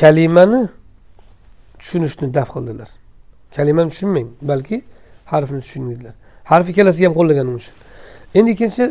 kalimani 0.02 0.70
tushunishni 1.80 2.34
daf 2.34 2.50
qildilar. 2.56 2.90
Kalimani 3.56 3.90
tushunmang 3.90 4.28
balki 4.42 4.78
harfni 5.26 5.60
tushuninglar 5.66 6.14
harf 6.52 6.70
ikkalasiga 6.70 7.08
ham 7.10 7.16
qo'llaganim 7.20 7.56
uchun 7.60 7.74
endi 8.38 8.52
ikkinchi 8.56 8.84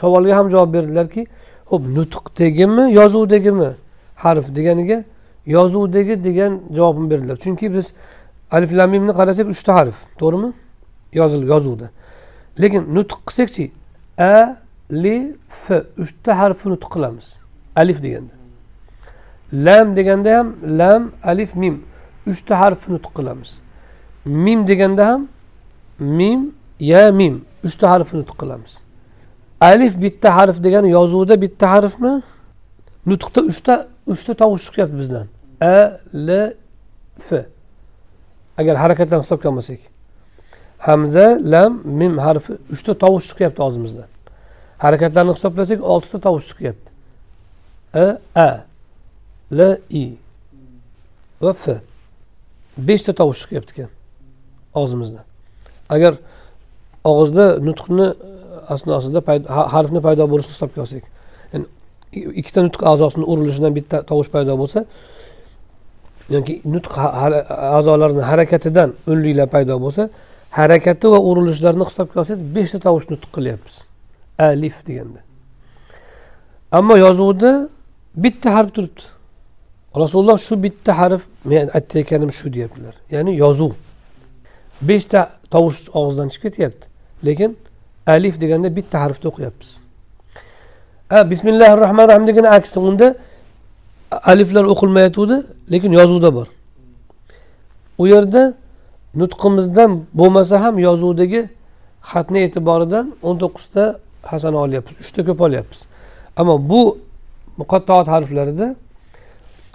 savolga 0.00 0.36
ham 0.36 0.46
javob 0.54 0.70
berdilarki 0.74 1.26
ho'p 1.70 1.82
nutqdagimi 1.96 2.84
yozuvdagimi 2.98 3.70
harf 4.24 4.46
deganiga 4.56 5.04
yozuvdagi 5.46 6.24
degan 6.24 6.60
javobni 6.76 7.10
berdilar. 7.10 7.36
Chunki 7.36 7.74
biz 7.74 7.92
alif 8.50 8.72
lamimni 8.72 9.12
qarasak 9.12 9.46
uchta 9.54 9.74
harf 9.74 9.96
to'g'rimi? 10.18 10.52
Yozil 11.12 11.42
yozuvda. 11.52 11.90
Lekin 12.60 12.82
nutq 12.94 13.18
qilsakchi 13.26 13.70
a 14.18 14.56
li 14.92 15.36
f 15.48 15.70
uchta 15.98 16.38
harfni 16.38 16.72
nutq 16.72 16.88
qilamiz. 16.94 17.26
Alif 17.76 18.02
deganda. 18.02 18.34
Lam 19.52 19.96
deganda 19.96 20.38
ham 20.38 20.56
lam 20.78 21.02
alif 21.24 21.54
mim 21.54 21.74
uchta 22.26 22.54
harfni 22.60 22.94
nutq 22.96 23.12
qilamiz. 23.18 23.50
Mim 24.24 24.68
deganda 24.68 25.06
ham 25.06 25.28
mim 25.98 26.40
ya 26.80 27.12
mim. 27.12 27.44
Uchta 27.64 27.90
harfni 27.90 28.20
nutq 28.22 28.36
qilamiz. 28.42 28.72
Alif 29.60 29.94
bitta 30.02 30.36
harf 30.36 30.56
degani 30.64 30.90
yozuvda 30.90 31.40
bitta 31.44 31.70
harfmi? 31.70 32.22
Nutqda 33.06 33.40
uchta 33.50 33.74
uchta 34.06 34.32
tovush 34.34 34.64
chiqyapti 34.66 34.96
bizdan. 35.02 35.26
A 35.60 35.98
l 36.26 36.28
f. 37.28 37.46
Agar 38.60 38.76
harakatlarni 38.76 39.24
hisobga 39.24 39.48
olmasak 39.48 39.80
hamza 40.78 41.26
lam 41.52 41.72
mim 41.84 42.18
harfi 42.18 42.52
uchta 42.74 42.92
tovush 43.04 43.26
chiqyapti 43.30 43.60
og'zimizdan. 43.66 44.08
Harakatlarni 44.84 45.32
hisoblasak 45.36 45.80
oltita 45.92 46.18
tovush 46.26 46.46
chiqyapti. 46.50 46.88
A 47.94 48.06
a 48.34 48.50
l 49.58 49.60
i 50.02 50.04
va 51.42 51.52
f. 51.54 51.64
Beshta 52.88 53.12
tovush 53.20 53.40
chiqyapti 53.42 53.72
ekan 53.74 53.90
og'zimizdan. 54.80 55.24
Agar 55.94 56.12
og'izda 57.10 57.46
nutqni 57.68 58.06
e, 58.08 58.14
asnosida 58.74 59.20
harfni 59.74 60.00
paydo 60.06 60.24
bo'lishini 60.32 60.54
hisobga 60.56 60.80
olsak 60.84 61.04
yani 61.52 61.66
ikkita 62.40 62.60
nutq 62.66 62.82
a'zosini 62.90 63.24
urilishidan 63.32 63.72
bitta 63.78 64.02
tovush 64.10 64.30
paydo 64.34 64.54
bo'lsa 64.62 64.84
yoki 66.34 66.54
nutq 66.74 66.92
a'zolarini 67.78 68.22
harakatidan 68.30 68.88
unliklar 69.12 69.48
paydo 69.54 69.76
bo'lsa 69.84 70.08
harakati 70.52 71.10
va 71.12 71.18
urilishlarini 71.28 71.84
hisobga 71.90 72.20
olsangiz 72.20 72.42
beshta 72.56 72.78
tovush 72.86 73.06
nutq 73.12 73.28
qilyapmiz. 73.36 73.76
Alif 74.38 74.76
deganda. 74.86 75.20
Ammo 76.72 76.96
yozuvda 76.96 77.68
bitta 78.16 78.54
harf 78.54 78.74
turibdi. 78.74 79.02
Rasululloh 79.96 80.38
shu 80.38 80.62
bitta 80.62 80.98
harf 80.98 81.22
men 81.44 81.70
aytayotganim 81.78 82.30
shu 82.38 82.52
deyaptilar. 82.54 82.94
Ya'ni 83.10 83.36
yozuv. 83.36 83.72
Beshta 84.88 85.20
tovush 85.50 85.80
og'izdan 85.98 86.28
chiqib 86.32 86.52
ketyapti. 86.52 86.91
Lekin 87.24 87.56
alif 88.06 88.40
deganda 88.40 88.76
bitta 88.76 89.00
harfni 89.00 89.26
o'qiyapmiz. 89.30 89.70
Bismillahi 91.30 91.76
rohmanir 91.76 92.08
rohim 92.08 92.26
degani 92.26 92.48
aksi 92.48 92.80
unda 92.80 93.14
aliflar 94.32 94.64
o'qilmayotgandi 94.64 95.36
lekin 95.72 95.92
yozuvda 95.92 96.34
bor. 96.34 96.46
U 97.98 98.06
yerda 98.06 98.54
nutqimizdan 99.20 99.90
bo'lmasa 100.14 100.56
ham 100.64 100.78
yozuvdagi 100.78 101.40
xatni 102.10 102.38
e'tiboridan 102.46 103.06
o'n 103.22 103.36
to'qqizta 103.42 103.82
hasana 104.30 104.58
olyapmiz 104.64 104.96
uchta 105.04 105.20
ko'p 105.28 105.40
olyapmiz. 105.46 105.80
Ammo 106.40 106.54
bu 106.70 106.82
muqattoat 107.60 108.06
harflarida 108.14 108.66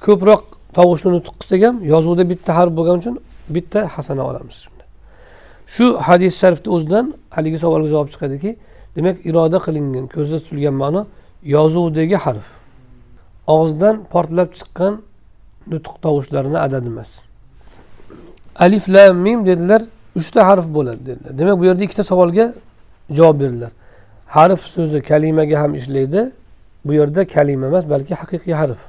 ko'proq 0.05 0.43
tovushni 0.77 1.09
nutq 1.17 1.35
qilsak 1.39 1.61
ham 1.67 1.75
yozuvda 1.93 2.23
bitta 2.31 2.51
harf 2.57 2.71
bo'lgani 2.77 2.97
uchun 3.01 3.15
bitta 3.55 3.79
hasana 3.95 4.23
olamiz. 4.29 4.57
Shu 5.73 5.85
hadis 6.07 6.33
sharifni 6.41 6.69
o'zidan 6.75 7.05
haligi 7.35 7.57
savolga 7.63 7.87
javob 7.93 8.09
chiqadiki 8.13 8.51
demak 8.95 9.17
iroda 9.29 9.57
qilingan 9.65 10.05
ko'zda 10.15 10.37
tutilgan 10.43 10.75
ma'no 10.83 11.01
yozuvdagi 11.55 12.17
harf. 12.25 12.47
Og'izdan 13.53 13.95
portlab 14.13 14.49
chiqqan 14.57 14.93
nutq 15.71 15.93
tovushlarini 16.03 16.59
adadi 16.65 16.87
emas. 16.93 17.09
Alif 18.65 18.89
lam 18.95 19.15
mim 19.25 19.39
dedilar 19.49 19.81
uchta 20.19 20.47
harf 20.49 20.65
bo'ladi 20.75 21.01
dedilar. 21.09 21.31
Demak 21.39 21.55
bu 21.59 21.65
yerda 21.69 21.83
ikkita 21.87 22.03
savolga 22.11 22.45
javob 23.17 23.39
berdilar. 23.41 23.71
Harf 24.35 24.61
so'zi 24.75 24.99
kalimaga 25.01 25.55
ham 25.61 25.71
ishlaydi 25.79 26.21
bu 26.85 26.91
yerda 26.99 27.21
kalima 27.35 27.65
emas 27.71 27.89
balki 27.89 28.13
haqiqiy 28.21 28.53
harf. 28.61 28.79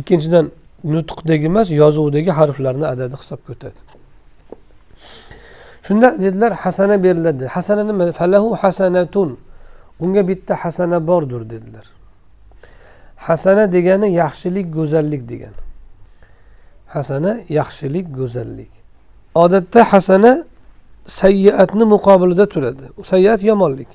Ikkinchidan 0.00 0.46
nutqdagi 0.84 1.46
emas 1.52 1.68
yozuvdagi 1.82 2.30
harflarni 2.38 2.86
adadi 2.94 3.14
hisobga 3.22 3.50
o'tadi 3.54 3.80
shunda 5.82 6.20
dedilar 6.20 6.52
hasana 6.52 7.02
beriladi. 7.02 7.46
Hasana 7.46 7.84
nima? 7.84 8.12
Falahu 8.12 8.56
hasanatun. 8.62 9.38
Unga 10.00 10.28
bitta 10.28 10.54
hasana 10.54 11.06
bordir 11.06 11.50
dedilar. 11.50 11.86
Hasana 13.16 13.72
degani 13.72 14.12
yaxshilik 14.12 14.74
go'zallik 14.74 15.28
degani 15.28 15.62
hasana 16.94 17.40
yaxshilik 17.48 18.06
go'zallik. 18.18 18.72
Odatda 19.34 19.84
hasana 19.92 20.32
sayyiatni 21.06 21.84
muqobilida 21.94 22.46
turadi. 22.52 22.84
Sayyiat 23.04 23.42
yomonlik. 23.50 23.88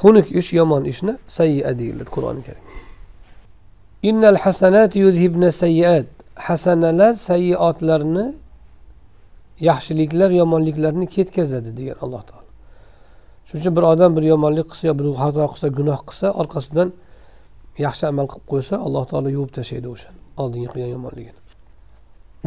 Xunuk 0.00 0.28
ish 0.40 0.52
yomon 0.58 0.84
ishni 0.92 1.14
sayya 1.36 1.78
deyiladi 1.78 2.10
qur'oni 2.14 2.42
karim. 2.46 2.64
Innal 4.08 4.38
hasanat 4.44 4.92
yuzhibna 5.04 5.52
sayyiat. 5.62 6.06
Hasanalar 6.34 7.14
sayyiotlarni 7.14 8.26
yaxshiliklar 9.68 10.30
yomonliklarni 10.40 11.06
ketkazadi 11.14 11.70
degan 11.78 11.96
alloh 12.04 12.22
taolo. 12.28 12.48
Shuning 13.46 13.62
uchun 13.62 13.76
bir 13.76 13.82
odam 13.92 14.10
bir 14.16 14.24
yomonlik 14.32 14.66
qilsa 14.70 14.84
yo 14.90 14.94
bir 15.00 15.06
xato 15.22 15.46
qilsa 15.52 15.68
gunoh 15.78 16.00
qilsa 16.08 16.26
orqasidan 16.40 16.88
yaxshi 17.86 18.04
amal 18.12 18.26
qilib 18.32 18.46
qo'ysa 18.52 18.74
alloh 18.86 19.04
taolo 19.10 19.28
yuvib 19.36 19.52
tashlaydi 19.58 19.88
o'sha 19.94 20.10
oldingi 20.42 20.68
qilgan 20.72 20.90
yomonligini. 20.96 21.40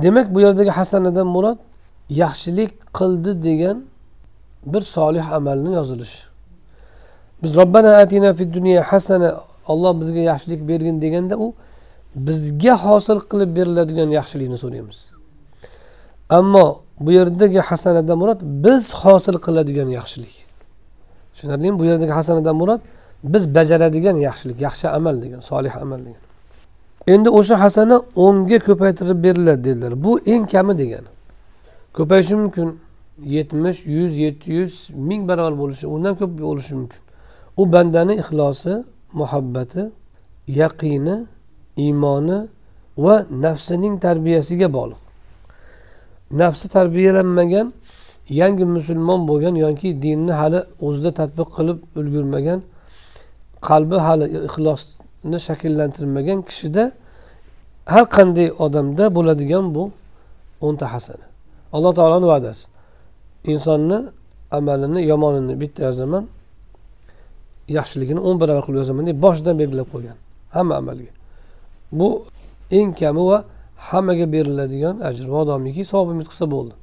Demak 0.03 0.27
bu 0.33 0.39
yerdagi 0.45 0.71
hasanadan 0.79 1.27
murod 1.35 1.59
yaxshilik 2.09 2.71
qildi 2.97 3.31
degan 3.47 3.77
bir 4.65 4.81
solih 4.81 5.25
amalni 5.37 5.73
yozilishi. 5.79 6.21
Biz 7.43 7.55
robbana 7.55 7.97
atina 7.97 8.33
fid 8.33 8.53
dunya 8.53 8.83
hasana 8.91 9.29
olloh 9.67 10.01
bizga 10.01 10.19
yaxshilik 10.19 10.67
bergin 10.67 11.01
deganda 11.01 11.35
u 11.37 11.53
bizga 12.15 12.73
hosil 12.85 13.19
qilib 13.31 13.55
beriladigan 13.57 14.09
yaxshilikni 14.19 14.57
so'raymiz. 14.63 15.12
Ammo 16.37 16.67
bu 16.99 17.11
yerdagi 17.11 17.59
hasanadan 17.69 18.17
murod 18.21 18.39
biz 18.65 18.83
hosil 19.01 19.35
qiladigan 19.45 19.89
yaxshilik. 19.99 20.35
Tushunarlimi? 21.33 21.79
Bu 21.79 21.85
yerdagi 21.89 22.13
hasanadan 22.19 22.55
murod 22.61 22.81
biz 23.23 23.43
bajaradigan 23.55 24.17
yaxshilik 24.27 24.57
yaxshi 24.67 24.85
amal 24.97 25.15
degan 25.23 25.39
solih 25.39 25.73
amal 25.83 25.99
degan. 26.07 26.23
Endi 27.13 27.29
o'sha 27.39 27.55
hasana 27.63 27.95
o'nga 28.25 28.59
ko'paytirib 28.67 29.23
beriladi 29.25 29.63
dedilar. 29.63 29.93
Bu 30.03 30.11
eng 30.33 30.45
kami 30.53 30.73
degani. 30.81 31.09
Ko'payishi 31.97 32.35
mumkin. 32.35 32.67
Yetmish 33.35 33.79
yuz 33.85 34.13
yetti 34.17 34.47
yuz 34.57 34.73
ming 35.07 35.21
barobar 35.29 35.53
bo'lishi 35.61 35.85
undan 35.95 36.13
ko'p 36.19 36.31
bo'lishi 36.39 36.73
mumkin. 36.79 37.01
U 37.61 37.63
bandani 37.73 38.13
ixlosi 38.21 38.73
muhabbati 39.19 39.83
yaqini 40.47 41.15
iymoni 41.85 42.39
va 42.97 43.15
nafsining 43.45 43.95
tarbiyasiga 44.05 44.67
bog'liq. 44.77 45.02
Nafsi 46.31 46.65
tarbiyalanmagan 46.75 47.67
yangi 48.29 48.65
musulmon 48.75 49.19
bo'lgan 49.29 49.55
yoki 49.65 49.89
dinni 50.01 50.33
hali 50.41 50.59
o'zida 50.85 51.11
tadbiq 51.19 51.49
qilib 51.57 51.79
ulgurmagan 51.99 52.59
qalbi 53.67 53.97
hali 54.07 54.25
ixlosni 54.47 55.37
shakllantirmagan 55.47 56.39
kishida 56.49 56.83
har 57.93 58.05
qanday 58.17 58.47
odamda 58.65 59.05
bo'ladigan 59.17 59.65
bu 59.75 59.83
o'nta 60.67 60.85
hasana 60.93 61.25
alloh 61.75 61.91
taoloni 61.99 62.27
va'dasi. 62.33 62.63
Insonni 63.51 63.97
amalini 64.57 65.01
yomonini 65.11 65.53
bitta 65.61 65.81
yozaman 65.87 66.23
yaxshiligini 67.77 68.21
o'n 68.27 68.35
barobar 68.41 68.63
qilib 68.65 68.79
yozaman 68.83 69.03
deb 69.09 69.17
boshidan 69.25 69.55
belgilab 69.61 69.87
qo'ygan 69.93 70.17
hamma 70.55 70.73
amalga. 70.81 71.11
Bu 71.99 72.07
eng 72.77 72.89
kami 72.99 73.23
va 73.29 73.37
hammaga 73.89 74.25
beriladigan 74.33 74.95
ajr. 75.09 75.25
Modomiki 75.35 75.83
savob 75.91 76.07
umid 76.13 76.27
qilsa 76.31 76.45
bo'ldi. 76.55 76.73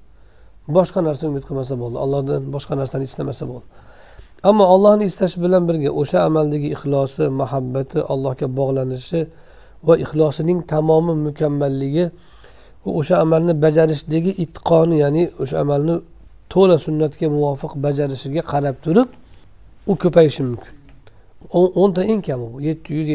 Boshqa 0.77 1.01
narsa 1.09 1.25
umid 1.31 1.45
qilmasa 1.49 1.75
bo'ldi. 1.83 1.97
Allohdan 2.05 2.43
boshqa 2.55 2.75
narsani 2.81 3.05
istamasa 3.11 3.45
bo'ldi. 3.53 3.67
Ammo 4.49 4.65
ollohni 4.75 5.05
istash 5.11 5.35
bilan 5.45 5.63
birga 5.69 5.91
o'sha 6.01 6.19
amaldagi 6.29 6.69
ixlosi 6.77 7.25
muhabbati 7.41 7.99
allohga 8.13 8.47
bog'lanishi 8.59 9.21
va 9.87 9.95
ixlosining 10.05 10.59
tamomi 10.73 11.15
mukammalligi 11.27 12.05
o'sha 12.99 13.15
amalni 13.25 13.55
bajarishdagi 13.65 14.33
itqoni 14.45 14.97
ya'ni 15.05 15.23
o'sha 15.43 15.57
amalni 15.65 15.95
to'la 16.53 16.77
sunnatga 16.87 17.27
muvofiq 17.37 17.73
bajarishiga 17.85 18.43
qarab 18.53 18.77
turib 18.85 19.09
u 19.91 19.93
ko'payishi 20.03 20.43
mumkin. 20.49 20.75
O'nta 21.83 22.03
eng 22.13 22.23
kami 22.27 22.47
bu. 22.53 22.57
Yetti 22.69 22.89
yuz 22.99 23.09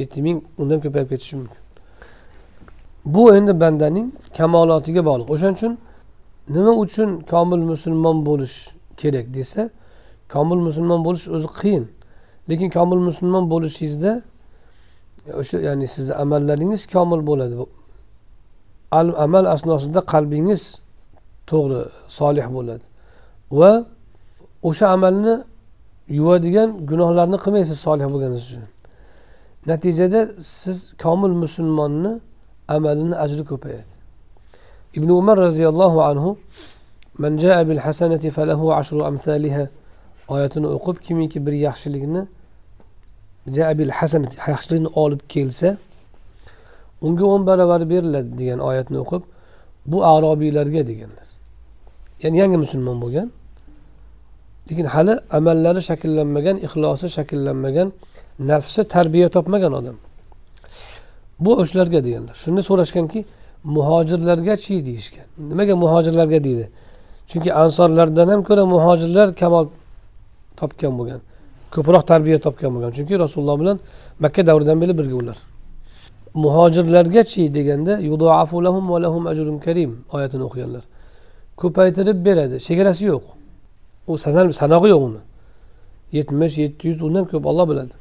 yetti 0.00 0.18
ming 0.26 0.38
undan 0.60 0.78
ko'payib 0.84 1.08
ketishi 1.12 1.34
mumkin. 1.40 1.63
Bu 3.04 3.34
endi 3.36 3.60
bandaning 3.60 4.12
kamolotiga 4.36 5.02
bog'liq. 5.08 5.30
O'shaning 5.34 5.56
uchun 5.56 5.78
nima 6.48 6.72
uchun 6.84 7.20
komil 7.20 7.62
musulmon 7.72 8.26
bo'lish 8.26 8.56
kerak 8.96 9.34
desa 9.34 9.70
komil 10.32 10.60
musulmon 10.66 11.04
bo'lish 11.06 11.28
o'zi 11.36 11.48
qiyin. 11.60 11.84
Lekin 12.48 12.68
komil 12.70 13.00
musulmon 13.08 13.44
bo'lishingizda 13.52 14.12
o'sha 15.40 15.58
ya'ni 15.68 15.86
sizni 15.94 16.14
amallaringiz 16.14 16.82
komil 16.94 17.20
bo'ladi. 17.30 17.54
Amal 19.24 19.44
asnosida 19.54 20.00
qalbingiz 20.12 20.62
to'g'ri 21.50 21.80
solih 22.18 22.46
bo'ladi. 22.56 22.84
Va 23.58 23.72
o'sha 24.68 24.86
amalni 24.96 25.34
yuvadigan 26.18 26.68
gunohlarni 26.90 27.36
qilmaysiz 27.44 27.78
solih 27.86 28.06
bo'lganingiz 28.12 28.44
uchun. 28.48 28.64
Natijada 29.70 30.20
siz 30.60 30.78
komil 31.02 31.34
musulmonni 31.42 32.12
amalini 32.68 33.16
ajri 33.24 33.44
ko'payadi. 33.50 33.92
Ibn 34.94 35.08
umar 35.08 35.36
roziyallohu 35.38 36.02
anhu 36.02 36.36
man 37.18 37.38
jaa 37.38 37.68
bil 37.68 37.78
hasanati 37.78 38.30
falahu 38.30 38.74
ashru 38.74 39.04
amsaliha 39.04 39.68
oyatini 40.28 40.66
o'qib 40.76 40.96
kimiki 41.06 41.46
bir 41.46 41.52
yaxshilikni 41.52 42.22
jaa 43.56 43.78
bil 43.78 43.90
hasanati 43.98 44.36
yaxshilikni 44.48 44.88
olib 45.02 45.20
kelsa 45.28 45.76
unga 47.06 47.24
o'n 47.34 47.42
barobar 47.46 47.80
beriladi 47.92 48.30
degan 48.40 48.58
oyatni 48.68 48.96
o'qib 49.04 49.22
bu 49.86 49.98
arobiylarga 50.04 50.86
deganlar. 50.90 51.26
Ya'ni 52.22 52.36
yangi 52.42 52.56
musulmon 52.64 52.96
bo'lgan 53.04 53.28
lekin 54.68 54.86
hali 54.94 55.14
amallari 55.38 55.80
shakllanmagan 55.88 56.56
ixlosi 56.66 57.06
shakllanmagan 57.16 57.88
nafsi 58.50 58.80
tarbiya 58.94 59.28
topmagan 59.36 59.72
odam. 59.80 59.96
Bu 61.40 61.50
o'shalarga 61.60 62.04
deganlar 62.04 62.34
shunda 62.34 62.62
so'rashganki 62.68 63.24
muhojirlargachi 63.64 64.86
deyishgan? 64.86 65.26
Nimaga 65.50 65.76
muhojirlarga 65.76 66.44
deydi? 66.44 66.66
Chunki 67.30 67.50
ansorlardan 67.54 68.28
ham 68.28 68.42
ko'ra 68.48 68.64
muhojirlar 68.74 69.28
kamol 69.40 69.66
topgan 70.56 70.92
bo'lgan 70.98 71.20
ko'proq 71.74 72.02
tarbiya 72.06 72.38
topgan 72.46 72.70
bo'lgan. 72.74 72.90
Chunki 72.96 73.14
rasululloh 73.18 73.56
bilan 73.60 73.76
makka 74.24 74.46
davridan 74.46 74.80
beri 74.82 74.98
birga 74.98 75.16
ular. 75.22 75.38
Muhojirlargachi 76.34 77.42
deganda 77.54 77.92
karim 79.66 79.90
oyatini 80.14 80.44
o'qiganlar. 80.48 80.82
Ko'paytirib 81.60 82.18
beradi. 82.26 82.56
Chegarasi 82.66 83.04
yo'q. 83.12 83.24
U 84.10 84.12
sanog'i 84.60 84.88
yo'q 84.94 85.02
uni. 85.08 85.20
Yetmish 86.12 86.58
yetti 86.58 86.88
yuz 86.88 87.02
undan 87.06 87.24
ko'p 87.30 87.44
olloh 87.50 87.66
biladi. 87.70 87.94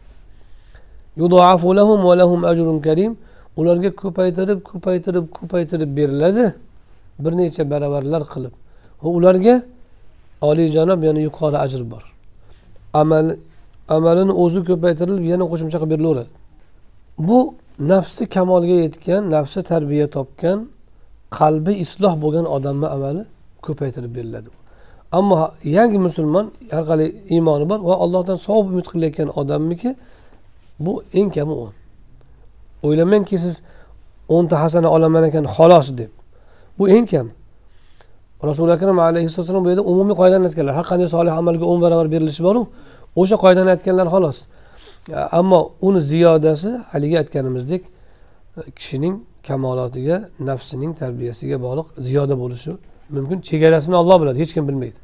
Karim. 2.88 3.12
Ularga 3.60 3.90
ko'paytirib 4.02 4.60
ko'paytirib 4.70 5.26
ko'paytirib 5.38 5.90
beriladi. 5.98 6.46
Bir 7.24 7.34
necha 7.40 7.64
baravarlar 7.72 8.24
qilib. 8.34 8.54
Va 9.04 9.10
ularga 9.18 9.56
oliyjanob 10.50 11.00
yana 11.08 11.20
yuqori 11.28 11.58
ajr 11.66 11.82
bor. 11.92 12.04
Amal 13.02 13.26
amalini 13.96 14.34
o'zi 14.44 14.60
ko'paytirilib 14.70 15.26
yana 15.34 15.44
qo'shimcha 15.52 15.78
qilib 15.82 15.92
berilaveradi. 15.94 16.32
Bu 17.28 17.38
nafsi 17.92 18.24
kamolga 18.36 18.76
yetgan 18.86 19.22
nafsi 19.36 19.60
tarbiya 19.72 20.08
topgan 20.18 20.60
qalbi 21.38 21.74
isloh 21.84 22.14
bo'lgan 22.24 22.46
odamni 22.56 22.88
amali 22.96 23.24
ko'paytirib 23.66 24.12
beriladi. 24.18 24.50
Ammo 25.18 25.36
yangi 25.78 26.00
musulmon 26.08 26.46
har 26.76 26.84
qalay 26.90 27.10
iymoni 27.36 27.66
bor 27.72 27.80
va 27.90 27.96
allohdan 28.04 28.38
savob 28.46 28.66
umid 28.72 28.88
qilayotgan 28.94 29.30
odamniki 29.42 29.90
bu 30.80 31.04
eng 31.14 31.34
kami 31.34 31.54
o'n. 31.54 31.74
O'ylamangki 32.84 33.38
siz 33.38 33.62
o'nta 34.30 34.62
hasana 34.62 34.90
olaman 34.90 35.24
ekan 35.24 35.46
xolos 35.56 35.98
deb. 35.98 36.12
Bu 36.80 36.90
eng 36.90 37.06
kam. 37.12 37.32
Rasuli 38.44 38.72
akram 38.72 39.00
alayhissalom 39.00 39.66
bu 39.66 39.70
yerda 39.70 39.82
umumiy 39.82 40.16
qoidani 40.22 40.46
aytganlar. 40.48 40.74
Har 40.80 40.86
qanday 40.92 41.08
solih 41.08 41.34
amalga 41.42 41.66
o'n 41.72 41.80
barobar 41.82 42.08
berilishi 42.12 42.44
boru 42.44 42.62
o'sha 43.16 43.36
qoidani 43.44 43.70
aytganlar 43.76 44.08
xolos. 44.16 44.38
Ammo 45.40 45.72
uni 45.82 46.02
ziyodasi 46.02 46.70
haligi 46.92 47.18
aytganimizdek 47.22 47.84
kishining 48.76 49.16
kamolotiga 49.48 50.30
nafsining 50.40 50.92
tarbiyasiga 51.02 51.58
bog'liq 51.66 51.88
ziyoda 52.08 52.36
bo'lishi 52.44 52.72
mumkin. 53.16 53.38
Chegarasini 53.50 53.96
olloh 54.02 54.22
biladi 54.22 54.40
hech 54.40 54.54
kim 54.54 54.68
bilmaydi. 54.68 55.00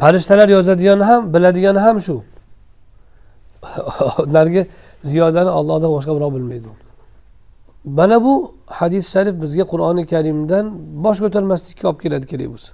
Farishtalar 0.00 0.48
yozadigani 0.48 1.04
ham 1.10 1.34
biladigani 1.34 1.78
ham 1.86 2.00
shu. 2.06 2.16
Ularga 4.26 4.62
ziyodani 5.10 5.50
ollohdan 5.58 5.90
boshqa 5.96 6.12
birov 6.16 6.34
bilmaydi 6.34 6.68
mana 7.84 8.24
bu 8.24 8.54
hadis 8.66 9.12
sharif 9.12 9.42
bizga 9.42 9.62
qur'oni 9.62 10.06
karimdan 10.06 10.72
bosh 11.04 11.18
ko'tarmaslikka 11.24 11.88
olib 11.88 12.00
keladi 12.00 12.26
kerak 12.26 12.48
bo'lsa. 12.52 12.70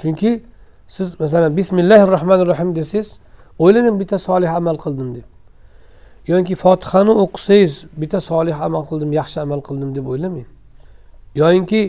Chunki 0.00 0.30
siz 0.88 1.20
masalan 1.20 1.56
bismillahi 1.56 2.04
rohmanir 2.14 2.46
rohim 2.46 2.76
desangiz 2.76 3.08
o'ylamang 3.58 4.00
bitta 4.00 4.18
solih 4.18 4.50
amal 4.58 4.76
qildim 4.84 5.14
deb. 5.14 5.26
Yoki 6.26 6.54
fotihani 6.54 7.12
o'qisangiz 7.24 7.74
bitta 8.00 8.20
solih 8.20 8.56
amal 8.66 8.82
qildim 8.90 9.10
yaxshi 9.20 9.40
amal 9.40 9.60
qildim 9.68 9.90
deb 9.96 10.06
o'ylamang. 10.12 10.46
Yoyinki 11.34 11.80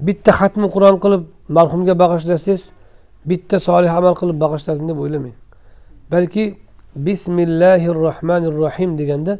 bitta 0.00 0.32
xatmi 0.40 0.66
qur'on 0.74 0.96
qilib 1.04 1.22
marhumga 1.56 1.94
bag'ishlasangiz 2.02 2.62
bitta 3.30 3.56
solih 3.68 3.92
amal 3.98 4.14
qilib 4.20 4.36
bag'ishladim 4.44 4.88
deb 4.90 4.98
o'ylamang. 5.04 5.34
Balki 6.12 6.44
bismillahi 6.96 7.88
rohmanir 7.88 8.52
rohim 8.52 8.98
deganda 8.98 9.38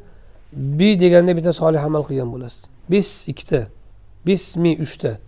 bi 0.52 1.00
deganda 1.00 1.36
bitta 1.36 1.52
solih 1.52 1.84
amal 1.84 2.02
qilgan 2.02 2.32
bo'lasiz. 2.32 2.64
Bis 2.90 3.28
ikkita 3.28 3.66
bismi 4.26 4.78
uchta. 4.84 5.18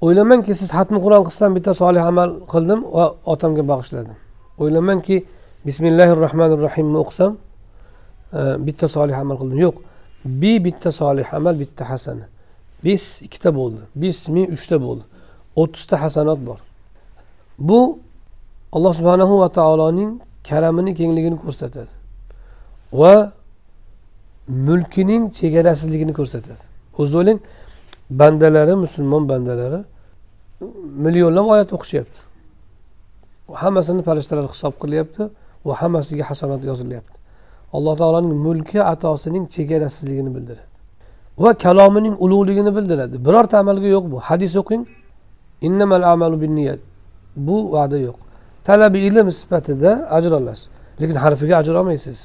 O'ylamangki 0.00 0.54
siz 0.54 0.70
hatmi 0.74 0.98
qur'on 1.04 1.24
qilsam 1.28 1.54
bitta 1.56 1.74
solih 1.74 2.02
amal 2.02 2.30
qildim 2.52 2.80
va 2.96 3.14
otamga 3.26 3.62
bag'ishladim. 3.72 4.16
O'ylamangki 4.58 5.24
bismillahi 5.66 6.12
rohmanir 6.24 6.58
rohimni 6.66 6.98
o'qisam 7.04 7.32
e, 8.32 8.40
bitta 8.66 8.88
solih 8.88 9.16
amal 9.18 9.36
qildim. 9.40 9.58
Yo'q 9.66 9.76
bi 10.24 10.64
bitta 10.64 10.92
solih 10.92 11.34
amal 11.34 11.54
bitta 11.62 11.90
hasana. 11.90 12.26
Bis 12.84 13.22
ikkita 13.26 13.50
bo'ldi 13.58 13.80
bismi 14.02 14.42
uchta 14.56 14.76
bo'ldi. 14.84 15.04
O'ttizta 15.56 15.96
hasanot 16.02 16.40
bor. 16.48 16.58
Bu 17.58 17.98
alloh 18.72 18.92
subhanahu 18.98 19.34
va 19.42 19.48
taoloning 19.48 20.20
karamini 20.48 20.92
kengligini 20.94 21.36
ko'rsatadi. 21.44 21.92
Va 23.00 23.32
mulkining 24.48 25.22
chegarasizligini 25.38 26.12
ko'rsatadi. 26.18 26.64
O'zi 27.00 27.14
o'ylang 27.18 27.38
bandalari 28.20 28.74
musulmon 28.84 29.22
bandalari 29.32 29.80
millionlab 31.04 31.46
oyat 31.54 31.70
o'qishyapti. 31.76 32.18
Hammasini 33.62 34.02
farishtalar 34.08 34.46
hisob 34.54 34.74
qilyapti 34.82 35.22
va 35.66 35.72
hammasiga 35.80 36.24
hasanat 36.30 36.62
yozilyapti. 36.70 37.16
Alloh 37.76 37.94
taoloning 38.00 38.34
mulki 38.46 38.78
atosining 38.92 39.44
chegarasizligini 39.54 40.30
bildiradi. 40.36 40.66
Va 41.44 41.50
kalomining 41.64 42.16
ulug'ligini 42.24 42.70
bildiradi. 42.76 43.16
Birorta 43.26 43.58
amalga 43.62 43.88
yo'q 43.96 44.04
bu. 44.12 44.18
Hadis 44.28 44.52
o'qing. 44.60 44.82
Innamal 45.66 46.02
amalu 46.12 46.36
binniyat. 46.44 46.80
Bu 47.46 47.56
va'da 47.72 47.98
yo'q. 48.08 48.25
Talabi 48.66 48.98
ilm 49.08 49.28
sifatida 49.30 50.08
ajr 50.16 50.32
olasiz. 50.32 50.68
Lekin 51.00 51.16
harfiga 51.24 51.56
ajr 51.60 51.74
olmaysiz. 51.80 52.18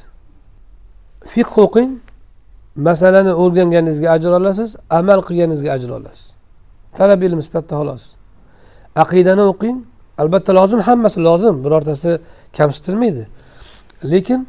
Fiqh 1.32 1.58
o'qing 1.66 1.92
masalani 2.88 3.34
o'rganganingizga 3.44 4.10
ajr 4.16 4.32
olasiz 4.40 4.70
amal 4.90 5.20
qilganingizga 5.28 5.72
ajr 5.78 5.90
olasiz. 5.98 6.26
Talab 6.98 7.22
ilm 7.28 7.42
sifatida 7.46 7.76
xolos. 7.80 8.04
Aqidani 9.04 9.44
o'qing 9.52 9.78
albatta 10.22 10.52
lozim 10.60 10.80
hammasi 10.88 11.20
lozim 11.28 11.56
birortasi 11.66 12.12
kamsitilmaydi. 12.58 13.24
Lekin 14.12 14.42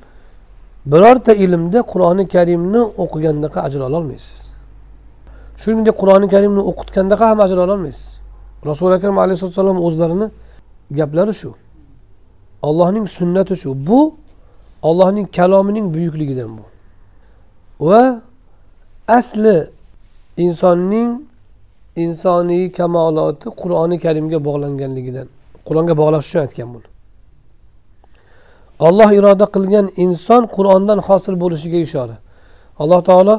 birorta 0.86 1.32
ilmda 1.34 1.80
qur'oni 1.92 2.24
karimni 2.34 2.82
o'qigandaqa 3.02 3.58
ajr 3.66 3.80
ololmaysiz 3.88 4.40
shuningdek 5.62 5.96
qur'oni 6.00 6.26
karimni 6.34 6.62
o'qitgandaqa 6.70 7.24
ham 7.30 7.40
ajr 7.44 7.58
ololmaysiz 7.64 8.06
rasuli 8.70 8.94
akram 8.98 9.16
alayhissalatu 9.24 9.54
vassalom 9.54 9.78
o'zlarini 9.86 10.26
gaplari 10.98 11.34
shu. 11.40 11.50
Allohning 12.62 13.06
sunnati 13.18 13.56
shu. 13.56 13.70
Bu 13.88 14.14
allohning 14.82 15.26
kalomining 15.36 15.94
buyukligidan 15.94 16.50
bu. 16.58 16.64
Va 17.88 18.20
asli 19.08 19.56
insonning 20.36 21.10
insoniy 21.96 22.72
kamoloti 22.72 23.48
qur'oni 23.60 23.96
karimga 24.04 24.38
bog'langanligidan 24.48 25.26
qur'onga 25.66 25.94
bog'lash 26.00 26.26
uchun 26.28 26.40
aytgan 26.46 26.68
buni. 26.74 26.88
Olloh 28.86 29.10
iroda 29.18 29.46
qilgan 29.54 29.86
inson 30.04 30.42
qur'ondan 30.56 30.98
hosil 31.08 31.34
bo'lishiga 31.42 31.78
ishora. 31.86 32.16
Alloh 32.82 33.00
taolo 33.10 33.34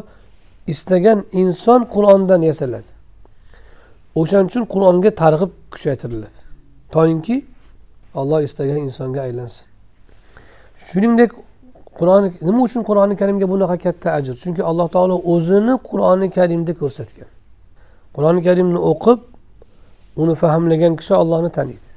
istagan 0.74 1.20
inson 1.42 1.82
qur'ondan 1.94 2.42
yasaladi. 2.50 2.92
O'shaning 4.20 4.48
uchun 4.52 4.64
qur'onga 4.74 5.12
targ'ib 5.22 5.52
kuchaytiriladi. 5.74 6.40
Toinki 6.94 7.36
olloh 8.20 8.42
istagan 8.48 8.78
insonga 8.88 9.22
aylansin. 9.28 9.66
Shuningdek 10.88 11.32
qur'oni 12.00 12.28
nima 12.48 12.60
uchun 12.68 12.82
qur'oni 12.90 13.16
karimga 13.22 13.48
bunaqa 13.54 13.78
katta 13.86 14.10
ajr? 14.18 14.36
Chunki 14.44 14.62
alloh 14.70 14.88
taolo 14.96 15.16
o'zini 15.34 15.74
qur'oni 15.90 16.28
karimda 16.38 16.74
ko'rsatgan. 16.82 17.30
Qur'oni 18.16 18.42
karimni 18.48 18.80
o'qib 18.92 19.20
uni 20.22 20.34
fahmlagan 20.44 20.94
kishi 21.00 21.14
ollohni 21.24 21.50
taniydi. 21.58 21.90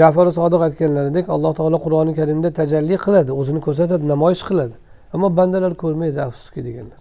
Jafar 0.00 0.26
sodiq 0.38 0.60
aytganlaridek 0.66 1.26
alloh 1.34 1.52
taolo 1.58 1.78
qur'oni 1.86 2.12
karimda 2.20 2.48
tajalli 2.60 2.96
qiladi 3.04 3.30
o'zini 3.40 3.60
ko'rsatadi 3.66 4.04
namoyish 4.12 4.42
qiladi. 4.48 4.74
Ammo 5.14 5.28
bandalar 5.38 5.72
ko'rmaydi 5.82 6.18
afsuski 6.28 6.60
deganlar. 6.68 7.00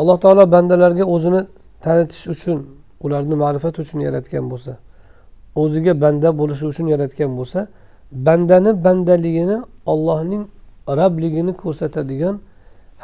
Alloh 0.00 0.16
taolo 0.24 0.42
bandalarga 0.54 1.04
o'zini 1.14 1.40
tanitish 1.84 2.24
uchun 2.34 2.58
ularni 3.04 3.36
ma'rifat 3.42 3.74
uchun 3.82 3.98
yaratgan 4.06 4.44
bo'lsa 4.52 4.72
o'ziga 5.54 6.00
banda 6.00 6.28
bo'lishi 6.40 6.64
uchun 6.66 6.86
yaratgan 6.94 7.30
bo'lsa 7.38 7.60
bandani 8.12 8.84
bandaligini 8.84 9.58
ollohning 9.86 10.42
rabligini 11.00 11.52
ko'rsatadigan 11.62 12.34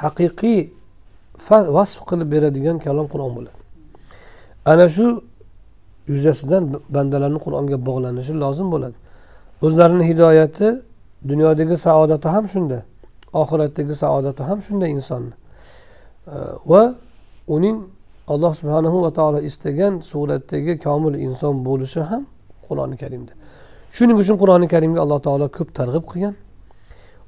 haqiqiy 0.02 0.60
vasf 1.76 2.00
qilib 2.08 2.28
beradigan 2.34 2.76
kalom 2.86 3.06
qur'on 3.12 3.32
bo'ladi. 3.36 3.58
Ana 4.72 4.86
shu 4.88 5.06
yuzasidan 6.12 6.62
bandalarni 6.94 7.40
qur'onga 7.46 7.76
bog'lanishi 7.88 8.32
lozim 8.42 8.68
bo'ladi. 8.74 8.96
O'zlarini 9.66 10.04
hidoyati 10.10 10.66
dunyodagi 11.30 11.76
saodati 11.86 12.28
ham 12.34 12.44
shunda 12.52 12.78
oxiratdagi 13.42 13.94
saodati 14.02 14.42
ham 14.48 14.58
shunda 14.66 14.86
insonni. 14.94 15.34
Va 16.70 16.82
uning 17.56 17.76
alloh 18.32 18.52
subhanahu 18.60 18.96
va 19.04 19.10
taolo 19.18 19.38
istagan 19.50 19.92
suratdagi 20.10 20.72
komil 20.86 21.14
inson 21.26 21.54
bo'lishi 21.68 22.00
ham 22.10 22.22
qur'oni 22.74 22.96
karimda. 23.02 23.32
Shuning 23.96 24.16
uchun 24.22 24.36
qur'oni 24.42 24.66
karimga 24.74 25.00
alloh 25.04 25.20
taolo 25.26 25.46
ko'p 25.56 25.68
targ'ib 25.80 26.04
qilgan 26.10 26.34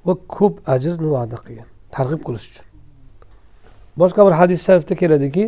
va 0.06 0.14
ko'p 0.36 0.54
ajrni 0.74 1.08
va'da 1.16 1.36
qilgan 1.44 1.68
targ'ib 1.96 2.20
qilish 2.26 2.46
uchun. 2.50 2.66
Boshqa 4.00 4.20
bir 4.26 4.34
hadis 4.40 4.60
sharifda 4.66 4.94
keladiki 5.02 5.44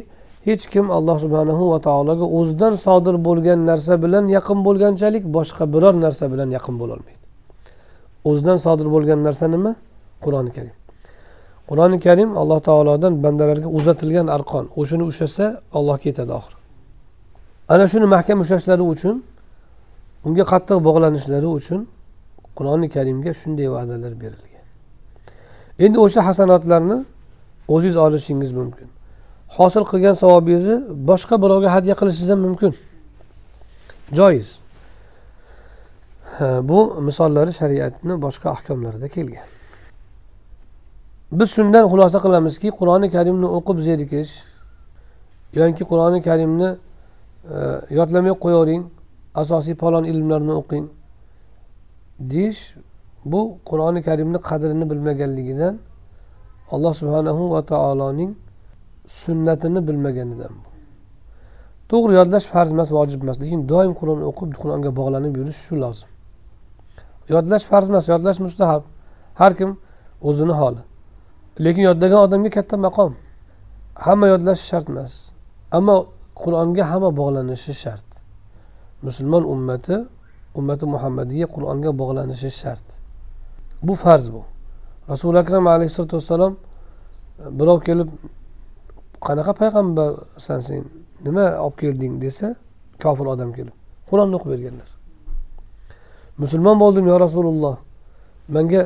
hech 0.49 0.65
kim 0.73 0.87
alloh 0.97 1.17
subhanahu 1.25 1.65
va 1.73 1.79
taologa 1.89 2.27
o'zidan 2.39 2.75
sodir 2.87 3.17
bo'lgan 3.29 3.59
narsa 3.71 3.95
bilan 4.05 4.25
yaqin 4.37 4.59
bo'lganchalik 4.67 5.25
boshqa 5.37 5.65
biror 5.75 5.95
narsa 6.05 6.25
bilan 6.33 6.49
yaqin 6.59 6.77
bo'lolmaydi 6.83 7.19
o'zidan 8.29 8.59
sodir 8.65 8.89
bo'lgan 8.95 9.21
narsa 9.27 9.47
nima? 9.55 9.73
Qur'oni 10.25 10.51
karim. 10.57 10.77
Qur'oni 11.69 11.99
karim 12.07 12.31
alloh 12.41 12.61
taolodan 12.69 13.13
bandalarga 13.25 13.69
uzatilgan 13.79 14.27
arqon. 14.37 14.65
O'shani 14.81 15.05
ushlasa 15.11 15.45
allohga 15.79 16.07
yetadi 16.11 16.33
oxiri. 16.39 16.57
Ana 17.75 17.85
shuni 17.93 18.07
mahkam 18.15 18.39
ushlashlari 18.45 18.85
uchun 18.95 19.15
unga 20.29 20.45
qattiq 20.53 20.79
bog'lanishlari 20.89 21.49
uchun 21.59 21.81
qur'oni 22.59 22.87
karimga 22.95 23.33
shunday 23.41 23.69
va'dalar 23.77 24.13
berilgan. 24.23 24.65
Endi 25.85 25.99
o'sha 26.05 26.21
hasanotlarni 26.29 26.99
o'zingiz 27.75 27.97
olishingiz 28.05 28.53
mumkin. 28.61 28.89
Hosil 29.57 29.85
qilgan 29.91 30.15
savobingizni 30.23 30.77
boshqa 31.11 31.35
birovga 31.43 31.69
hadya 31.77 31.95
qilishingiz 32.01 32.31
ham 32.35 32.41
mumkin. 32.47 32.73
Joiz. 34.19 34.49
Bu 36.71 36.79
misollari 37.09 37.53
shariatni 37.61 38.15
boshqa 38.25 38.51
ahkomlarida 38.51 39.09
kelgan. 39.09 39.49
Biz 41.33 41.49
shundan 41.57 41.85
xulosa 41.93 42.19
qilamizki 42.25 42.69
qur'oni 42.79 43.09
karimni 43.17 43.49
o'qib 43.57 43.79
zerikish 43.89 44.33
yoki 45.61 45.85
qur'oni 45.91 46.23
karimni 46.29 46.69
e, 47.55 47.59
yodlamay 47.99 48.33
qo'yavering. 48.45 48.83
Asosiy 49.35 49.75
falon 49.75 50.05
ilmlarni 50.05 50.53
o'qing 50.61 50.87
deyish 52.21 52.75
bu 53.25 53.59
qur'oni 53.69 54.03
karimni 54.03 54.39
qadrini 54.49 54.91
bilmaganligidan 54.91 55.79
alloh 56.71 56.95
subhanahu 57.01 57.51
va 57.51 57.61
taoloning 57.73 58.33
sunnatini 59.07 59.89
bilmaganidan 59.89 60.53
bu. 60.63 60.69
To'g'ri 61.89 62.13
yodlash 62.21 62.47
farz 62.53 62.71
emas 62.73 62.91
vojib 62.93 63.23
emas. 63.23 63.41
Lekin 63.43 63.61
doim 63.69 63.93
qur'on 64.01 64.21
o'qib 64.31 64.51
qur'onga 64.63 64.91
bog'lanib 65.01 65.37
yurish 65.41 65.61
shu 65.67 65.75
lozim. 65.85 66.11
Yodlash 67.35 67.65
farz 67.71 67.89
emas 67.91 68.05
yodlash 68.13 68.39
mustahab. 68.47 68.83
Har 69.41 69.53
kim 69.59 69.71
o'zini 70.29 70.55
holi. 70.61 70.83
Lekin 71.65 71.83
yodlagan 71.89 72.21
odamga 72.27 72.51
katta 72.57 72.77
maqom. 72.87 73.13
Hamma 74.05 74.27
yodlashi 74.33 74.65
shart 74.71 74.87
emas. 74.93 75.13
Ammo 75.79 75.97
qur'onga 76.43 76.85
hamma 76.91 77.11
bog'lanishi 77.21 77.73
shart. 77.85 78.08
Musulmon 79.03 79.45
ummati 79.55 79.97
ummati 80.59 80.85
muhammadiga 80.95 81.47
qur'onga 81.55 81.91
bog'lanishi 82.01 82.51
shart. 82.51 82.87
Bu 83.83 83.95
farz 83.95 84.33
bu. 84.33 84.43
Rasuli 85.09 85.39
akram 85.39 85.67
alayhissalotu 85.67 86.17
vassalom 86.17 86.55
e, 86.57 87.59
birov 87.59 87.79
kelib 87.87 88.09
qanaqa 89.27 89.53
payg'ambarsan 89.61 90.61
sen 90.61 90.85
nima 91.25 91.47
olib 91.65 91.77
kelding? 91.83 92.13
desa 92.25 92.49
kofir 93.03 93.27
odam 93.35 93.51
kelib 93.57 93.75
qur'onni 94.11 94.35
o'qib 94.39 94.51
berganlar. 94.55 94.89
Musulmon 96.43 96.77
bo'ldim 96.83 97.05
yo 97.11 97.17
rasululloh 97.25 97.77
manga 98.55 98.83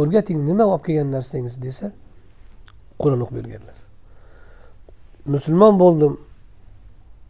o'rgating 0.00 0.38
nima 0.48 0.64
olib 0.72 0.84
kelgan 0.86 1.08
narsangiz 1.16 1.54
desa 1.66 1.86
qur'on 3.02 3.20
o'qib 3.24 3.36
berganlar. 3.40 3.76
Musulmon 5.34 5.74
bo'ldim 5.82 6.12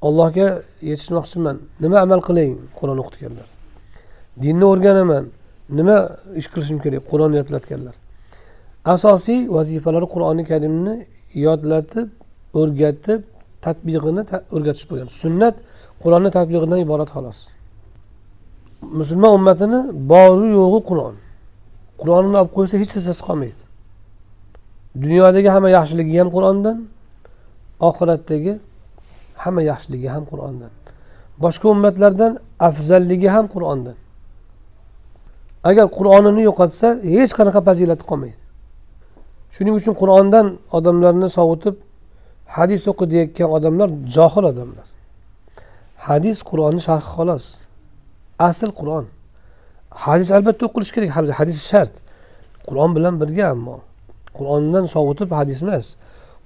allohga 0.06 0.48
yetishmoqchiman. 0.90 1.56
Nima 1.84 1.96
amal 2.04 2.20
qilay 2.28 2.48
qur'on 2.78 2.98
o'qitganlar. 3.02 3.48
Dinni 4.42 4.64
o'rganaman. 4.72 5.24
Nima 5.78 5.96
ish 6.40 6.48
qilishim 6.52 6.78
kerak? 6.84 7.02
Qur'on 7.10 7.32
yodlatganlar. 7.38 7.94
Asosiy 8.94 9.40
vazifalari 9.56 10.06
qur'oni 10.14 10.42
karimni 10.50 10.94
yodlatib 11.46 12.08
o'rgatib 12.60 13.20
tadbiqini 13.64 14.22
o'rgatish 14.54 14.86
bo'lgan. 14.90 15.08
Sunnat 15.22 15.54
qur'onni 16.02 16.30
tadbiqidan 16.36 16.78
iborat 16.86 17.10
xolos. 17.16 17.38
Musulmon 19.00 19.32
ummatini 19.38 19.80
bori 20.12 20.48
yo'g'i 20.58 20.80
qur'on. 20.90 21.14
Qur'onni 22.00 22.36
olib 22.40 22.52
qo'ysa 22.56 22.74
hech 22.80 22.92
narsasi 22.96 23.22
qolmaydi. 23.28 23.62
Dunyodagi 25.04 25.48
hamma 25.54 25.68
yaxshiligi 25.78 26.14
ham 26.20 26.28
qur'ondan 26.36 26.76
oxiratdagi 27.88 28.52
hamma 29.42 29.62
yaxshiligi 29.70 30.08
ham 30.14 30.24
qur'ondan. 30.30 30.72
Boshqa 31.44 31.66
ummatlardan 31.74 32.32
afzalligi 32.68 33.28
ham 33.34 33.46
qur'ondan. 33.54 33.96
Agar 35.68 35.86
qur'onini 35.98 36.42
yo'qotsa 36.48 36.88
hech 37.16 37.32
qanaqa 37.38 37.60
fazilati 37.68 38.04
qolmaydi. 38.10 38.38
Shuning 39.54 39.74
uchun 39.80 39.94
qur'ondan 40.02 40.46
odamlarni 40.76 41.28
sovutib 41.38 41.76
hadis 42.56 42.82
o'qiyotgan 42.92 43.48
odamlar 43.56 43.88
johil 44.16 44.44
odamlar. 44.52 44.86
Hadis 46.08 46.38
qur'onni 46.50 46.80
sharhi 46.88 47.06
xolos. 47.14 47.46
Asl 48.48 48.70
qur'on. 48.80 49.04
Hadis 50.04 50.28
albatta 50.36 50.62
o'qilishi 50.68 50.92
kerak 50.96 51.10
hadis 51.40 51.58
shart. 51.70 51.94
Qur'on 52.68 52.90
bilan 52.96 53.14
birga 53.22 53.44
ammo. 53.54 53.76
Qur'ondan 54.36 54.84
sovutib 54.94 55.30
hadis 55.38 55.58
emas. 55.64 55.86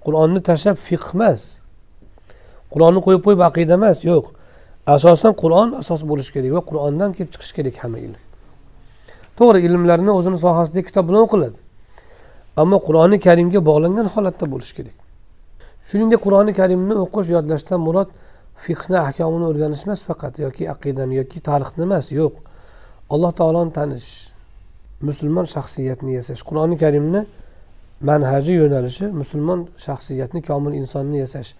Qur'onni 0.05 0.41
tashlab 0.49 0.77
fiqh 0.89 1.09
emas. 1.17 1.41
Qur'onni 2.72 3.00
qo'yib 3.07 3.22
qo'yib 3.26 3.40
aqida 3.48 3.74
emas 3.81 3.98
yo'q. 4.11 4.26
Asosan 4.94 5.33
qur'on 5.42 5.68
asos 5.83 6.00
bo'lishi 6.11 6.31
kerak 6.37 6.52
va 6.57 6.62
qur'ondan 6.70 7.11
kelib 7.16 7.31
chiqishi 7.35 7.52
kerak 7.59 7.76
hamma 7.83 7.98
ilm. 8.07 8.20
To'g'ri 9.38 9.59
ilmlarni 9.66 10.12
o'zini 10.18 10.38
sohasidagi 10.44 10.87
kitob 10.88 11.05
bilan 11.09 11.22
o'qiladi. 11.26 11.59
Ammo 12.62 12.79
qur'oni 12.87 13.16
karimga 13.26 13.61
bog'langan 13.68 14.07
holatda 14.14 14.46
bo'lishi 14.52 14.74
kerak. 14.79 14.96
Shuningdek 15.88 16.20
qur'oni 16.26 16.52
karimni 16.61 16.94
o'qish 17.05 17.29
yodlashdan 17.37 17.81
murod 17.87 18.09
fiqni 18.64 18.98
ahkomini 19.09 19.44
o'rganish 19.50 19.83
emas 19.87 20.00
faqat 20.09 20.35
yoki 20.44 20.64
aqidani 20.74 21.14
yoki 21.20 21.38
tarixni 21.48 21.83
emas 21.88 22.07
yo'q. 22.20 22.35
Alloh 23.14 23.33
taoloni 23.40 23.72
tanish 23.79 24.09
musulmon 25.09 25.46
shaxsiyatni 25.55 26.12
yasash 26.18 26.42
qur'oni 26.48 26.76
karimni 26.85 27.20
manhaji 28.11 28.52
yo'nalishi 28.61 29.07
musulmon 29.20 29.61
shaxsiyatni 29.87 30.40
komil 30.48 30.72
insonni 30.81 31.18
yasash. 31.24 31.50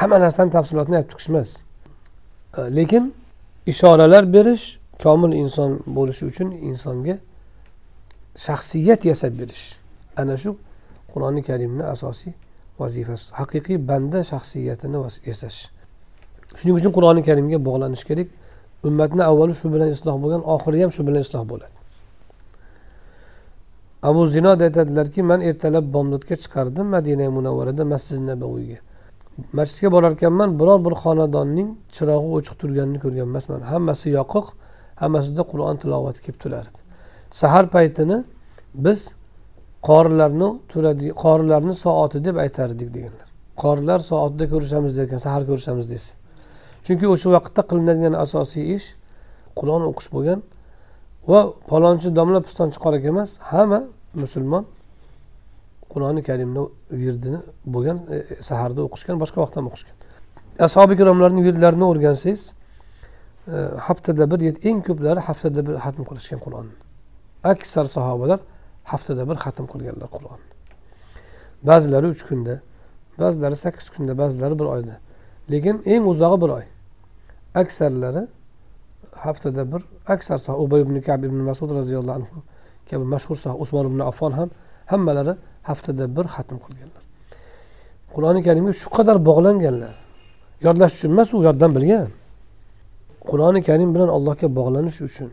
Hamma 0.00 0.16
narsani 0.24 0.50
tafsilotini 0.56 0.96
aytib 1.00 1.10
chiqish 1.12 1.28
emas. 1.32 1.50
Lekin 2.78 3.04
ishoralar 3.72 4.24
berish 4.36 4.64
komil 5.02 5.32
inson 5.42 5.70
bo'lishi 5.96 6.24
uchun 6.30 6.48
insonga 6.70 7.14
shaxsiyat 8.46 9.00
yasab 9.10 9.32
berish. 9.40 9.64
Ana 10.20 10.36
shu 10.42 10.50
qur'oni 11.12 11.42
karimni 11.48 11.84
asosiy 11.94 12.32
vazifasi 12.80 13.26
haqiqiy 13.40 13.78
banda 13.90 14.18
shaxsiyatini 14.32 14.98
yasash. 15.30 15.58
Shuning 16.58 16.76
uchun 16.80 16.92
qur'oni 16.96 17.22
karimga 17.28 17.58
bog'lanish 17.68 18.04
kerak. 18.10 18.28
Ummatni 18.88 19.22
avvali 19.30 19.54
shu 19.60 19.66
bilan 19.74 19.88
isloh 19.96 20.16
bo'lgan 20.22 20.42
oxiri 20.54 20.78
ham 20.82 20.90
shu 20.96 21.02
bilan 21.08 21.20
isloh 21.26 21.44
bo'ladi. 21.52 21.76
Abu 24.08 24.22
zinod 24.34 24.60
aytadilarki 24.66 25.20
man 25.30 25.40
ertalab 25.48 25.84
bomdodga 25.94 26.34
chiqardim 26.42 26.86
madina 26.94 27.26
munavvarada 27.36 27.84
masjid 27.92 28.20
nabaviyga. 28.30 28.78
Masjidga 29.52 29.92
borar 29.92 30.12
ekanman 30.12 30.60
biror 30.60 30.84
bir 30.86 30.94
xonadonning 31.02 31.68
chirog'i 31.96 32.30
o'chiq 32.38 32.54
turganini 32.60 32.98
ko'rgan 33.04 33.26
emasman. 33.30 33.60
Hammasi 33.72 34.10
yoqiq 34.18 34.46
hammasida 35.02 35.42
qur'on 35.52 35.76
tilovati 35.82 36.20
kelib 36.24 36.38
turardi. 36.44 36.78
Sahar 37.40 37.64
paytini 37.74 38.18
biz 38.74 39.00
qorilarni 39.88 40.48
turadi 40.72 41.06
qorilarni 41.24 41.74
soati 41.84 42.24
deb 42.26 42.36
aytardik 42.44 42.88
deganlar. 42.96 43.28
Qorilar 43.62 44.00
soatida 44.10 44.44
ko'rishamiz 44.52 44.92
derkan 44.98 45.20
sahar 45.26 45.42
ko'rishamiz 45.50 45.86
desa. 45.92 46.12
Chunki 46.86 47.06
o'sha 47.14 47.28
vaqtda 47.36 47.62
qilinadigan 47.70 48.14
asosiy 48.24 48.64
ish 48.76 48.86
qur'on 49.58 49.82
o'qish 49.90 50.08
bo'lgan 50.14 50.40
va 51.30 51.40
palonchi 51.70 52.08
domla 52.18 52.40
pistonchi 52.46 52.78
qora 52.84 52.98
emas 53.12 53.30
hamma 53.50 53.80
musulmon 54.22 54.64
qur'oni 55.92 56.22
karimni 56.28 56.62
virdini 57.02 57.40
bo'lgan 57.74 57.98
e, 58.10 58.16
e 58.16 58.42
saharda 58.48 58.80
o'qishgan 58.86 59.16
boshqa 59.22 59.38
vaqtda 59.42 59.60
ham 59.60 59.66
o'qishgan. 59.70 59.96
Ashobi 60.66 60.92
ikromlarni 60.96 61.40
virdlarini 61.46 61.84
o'rgansangiz 61.90 62.42
e, 63.54 63.56
haftada 63.86 64.24
bir 64.30 64.38
eng 64.70 64.80
ko'plari 64.88 65.20
haftada 65.28 65.60
bir 65.66 65.74
xatm 65.84 66.02
qilishgan 66.10 66.40
qur'onni 66.44 66.74
aksar 67.52 67.86
sahobalar 67.96 68.40
haftada 68.92 69.22
bir 69.28 69.36
xatm 69.44 69.66
qilganlar 69.72 70.08
qur'onni 70.14 70.48
ba'zilari 71.68 72.06
uch 72.14 72.22
kunda 72.28 72.54
ba'zilari 73.18 73.56
sakkiz 73.64 73.90
kunda 73.94 74.18
ba'zilari 74.18 74.58
bir 74.58 74.64
oyda. 74.64 74.94
Lekin 75.50 75.82
eng 75.86 76.04
uzog'i 76.12 76.40
bir 76.42 76.50
oy. 76.58 76.64
Aksarlari 77.54 78.26
haftada 79.12 79.72
bir 79.72 79.82
aksar 80.06 80.38
ubay 80.64 80.80
ibn 80.80 81.00
kab 81.00 81.24
ibn 81.24 81.36
masud 81.36 81.70
roziyallohu 81.70 82.16
anhu 82.18 82.42
kabi 82.90 83.04
mashhur 83.04 83.36
usmon 83.58 83.86
ibn 83.86 84.00
affon 84.00 84.32
ham 84.32 84.50
hammalari 84.92 85.34
haftada 85.68 86.04
bir 86.16 86.26
xatm 86.34 86.56
qilganlar. 86.64 87.02
Qur'oni 88.14 88.40
karimga 88.46 88.72
shu 88.80 88.88
qadar 88.96 89.16
bog'langanlar. 89.28 89.94
Yodlash 90.66 90.92
uchun 90.96 91.10
emas 91.14 91.28
u 91.36 91.38
yoddan 91.48 91.70
bilgan. 91.76 92.10
Qur'oni 93.30 93.60
karim 93.68 93.90
bilan 93.94 94.10
allohga 94.16 94.46
bog'lanish 94.58 94.98
uchun 95.08 95.30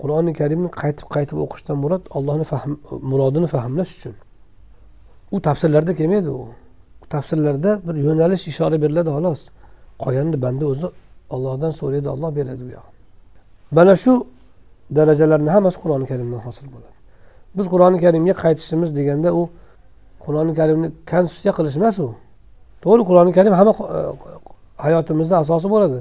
qur'oni 0.00 0.32
karimni 0.40 0.68
qaytib 0.80 1.08
qaytib 1.14 1.38
o'qishdan 1.44 1.76
murod 1.84 2.02
allohni 2.16 2.44
fahm 2.52 2.72
murodini 3.10 3.48
fahmlash 3.54 3.90
uchun. 3.96 4.14
U 5.34 5.36
tafsirlarda 5.46 5.92
kelmaydi 6.00 6.30
u. 6.40 6.42
Tafsirlarda 7.14 7.70
bir 7.86 7.94
yo'nalish 8.06 8.44
ishora 8.52 8.76
beriladi 8.84 9.10
xolos. 9.16 9.40
Qolganini 10.02 10.38
banda 10.44 10.64
o'zi 10.72 10.88
ollohdan 11.34 11.72
so'raydi 11.80 12.08
olloh 12.14 12.30
beradi 12.38 12.62
u 12.68 12.70
yoq 12.76 12.86
mana 13.76 13.94
shu 14.04 14.12
darajalarni 14.96 15.50
hammasi 15.56 15.78
qur'oni 15.82 16.06
karimdan 16.10 16.40
hosil 16.46 16.66
bo'ladi. 16.74 16.91
Biz 17.56 17.66
qur'oni 17.72 17.98
karimga 18.04 18.34
qaytishimiz 18.44 18.90
deganda 18.98 19.30
u 19.40 19.42
qur'oni 20.24 20.52
karimni 20.60 20.88
konstitutsiya 21.10 21.52
qilish 21.58 21.76
emas 21.80 21.96
u. 22.06 22.08
To'g'ri 22.84 23.02
qur'oni 23.08 23.32
karim 23.38 23.52
hamma 23.58 23.72
e, 23.72 24.00
hayotimizni 24.84 25.36
asosi 25.42 25.68
bo'ladi. 25.74 25.98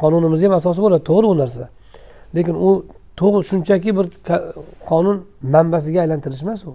Qonunimizni 0.00 0.46
ham 0.48 0.54
asosi 0.60 0.80
bo'ladi. 0.84 1.02
To'g'ri 1.10 1.26
u 1.32 1.34
narsa. 1.42 1.64
Lekin 2.36 2.56
u 2.68 2.70
to'g'ri 3.20 3.42
shunchaki 3.50 3.90
bir 3.98 4.06
qonun 4.88 5.16
manbasiga 5.54 5.98
aylantirish 6.04 6.42
emas 6.46 6.62
u. 6.70 6.74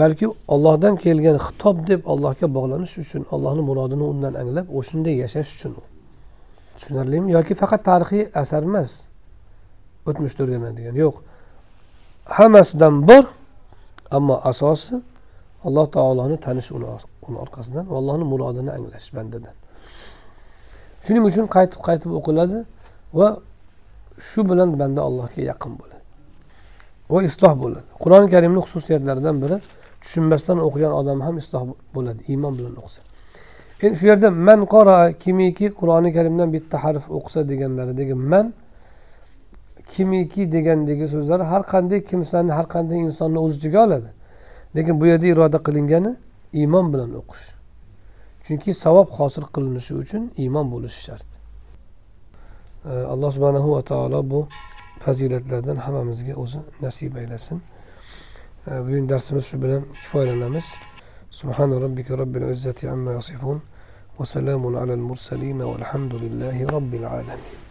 Balki 0.00 0.26
ollohdan 0.54 0.94
kelgan 1.04 1.36
xitob 1.46 1.76
deb 1.90 2.00
allohga 2.12 2.46
bog'lanish 2.56 2.94
uchun 3.02 3.22
allohni 3.34 3.62
murodini 3.68 4.04
undan 4.12 4.34
anglab 4.42 4.66
o'shanday 4.78 5.14
yashash 5.22 5.50
uchun 5.56 5.72
u. 5.80 5.82
Tushunarlimi? 6.76 7.28
Yoki 7.36 7.54
faqat 7.62 7.80
tarixiy 7.90 8.22
asar 8.42 8.62
emas. 8.70 8.90
O'tmishda 10.08 10.40
o'rganadigan 10.44 10.96
yo'q. 11.02 11.16
Hammasidan 12.36 12.94
bor 13.08 13.24
ammo 14.16 14.34
asosi 14.50 14.96
alloh 15.66 15.86
taoloni 15.96 16.36
tanish 16.46 16.70
uni 16.76 16.86
orqasidan 17.44 17.84
va 17.90 17.96
allohni 18.00 18.24
murodini 18.32 18.70
anglash 18.76 19.08
bandadan. 19.16 19.54
Shuning 21.04 21.24
uchun 21.30 21.46
qaytib 21.56 21.80
qaytib 21.88 22.10
o'qiladi 22.18 22.58
va 23.18 23.28
shu 24.28 24.40
bilan 24.50 24.68
banda 24.80 25.00
allohga 25.08 25.40
yaqin 25.50 25.72
bo'ladi 25.80 26.04
va 27.12 27.18
isloh 27.28 27.54
bo'ladi. 27.62 27.88
Qur'oni 28.02 28.28
karimni 28.34 28.60
xususiyatlaridan 28.66 29.36
biri 29.42 29.56
tushunmasdan 30.02 30.58
o'qigan 30.66 30.92
odam 31.00 31.18
ham 31.26 31.34
isloh 31.42 31.62
bo'ladi 31.96 32.20
iymon 32.32 32.52
bilan 32.58 32.74
o'qisa. 32.80 33.00
Endi 33.84 33.96
shu 34.00 34.06
yerda 34.10 34.28
man 34.48 34.60
qora 34.74 34.96
kimiki 35.24 35.66
qur'oni 35.80 36.10
karimdan 36.16 36.48
bitta 36.56 36.76
harf 36.84 37.04
o'qisa 37.16 37.40
deganlaridagi 37.50 38.14
man 38.32 38.46
kimiki 39.92 40.42
degandagi 40.54 41.06
so'zlar 41.14 41.40
har 41.50 41.62
qanday 41.72 42.00
kimsani 42.10 42.50
har 42.58 42.66
qanday 42.74 42.98
insonni 43.06 43.38
o'z 43.44 43.52
ichiga 43.58 43.78
oladi 43.86 44.10
lekin 44.76 44.94
bu 45.00 45.04
yerda 45.10 45.26
iroda 45.34 45.58
qilingani 45.66 46.12
iymon 46.60 46.86
bilan 46.92 47.10
o'qish 47.20 47.46
chunki 48.44 48.70
savob 48.84 49.08
hosil 49.18 49.44
qilinishi 49.54 49.92
uchun 50.02 50.22
iymon 50.42 50.66
bo'lishi 50.74 51.00
shart 51.06 51.28
alloh 53.12 53.30
subhanahu 53.36 53.68
va 53.74 53.82
taolo 53.90 54.20
bu 54.30 54.40
fazilatlardan 55.04 55.76
hammamizga 55.84 56.34
o'zi 56.42 56.58
nasib 56.84 57.12
aylasin 57.22 57.58
bugun 58.66 59.08
darsimiz 59.08 59.44
shu 59.44 59.62
bilan 59.62 59.82
kifoyalanamiz. 60.02 60.64
Subhane 61.30 61.80
rabbike 61.80 62.18
rabbil 62.18 62.42
izzeti 62.50 62.90
amma 62.90 63.12
yasifun. 63.12 63.62
Ve 64.20 64.24
selamun 64.24 64.74
alel 64.74 64.96
murselin 64.96 65.60
velhamdülillahi 65.60 66.72
rabbil 66.72 67.06
alemin. 67.06 67.69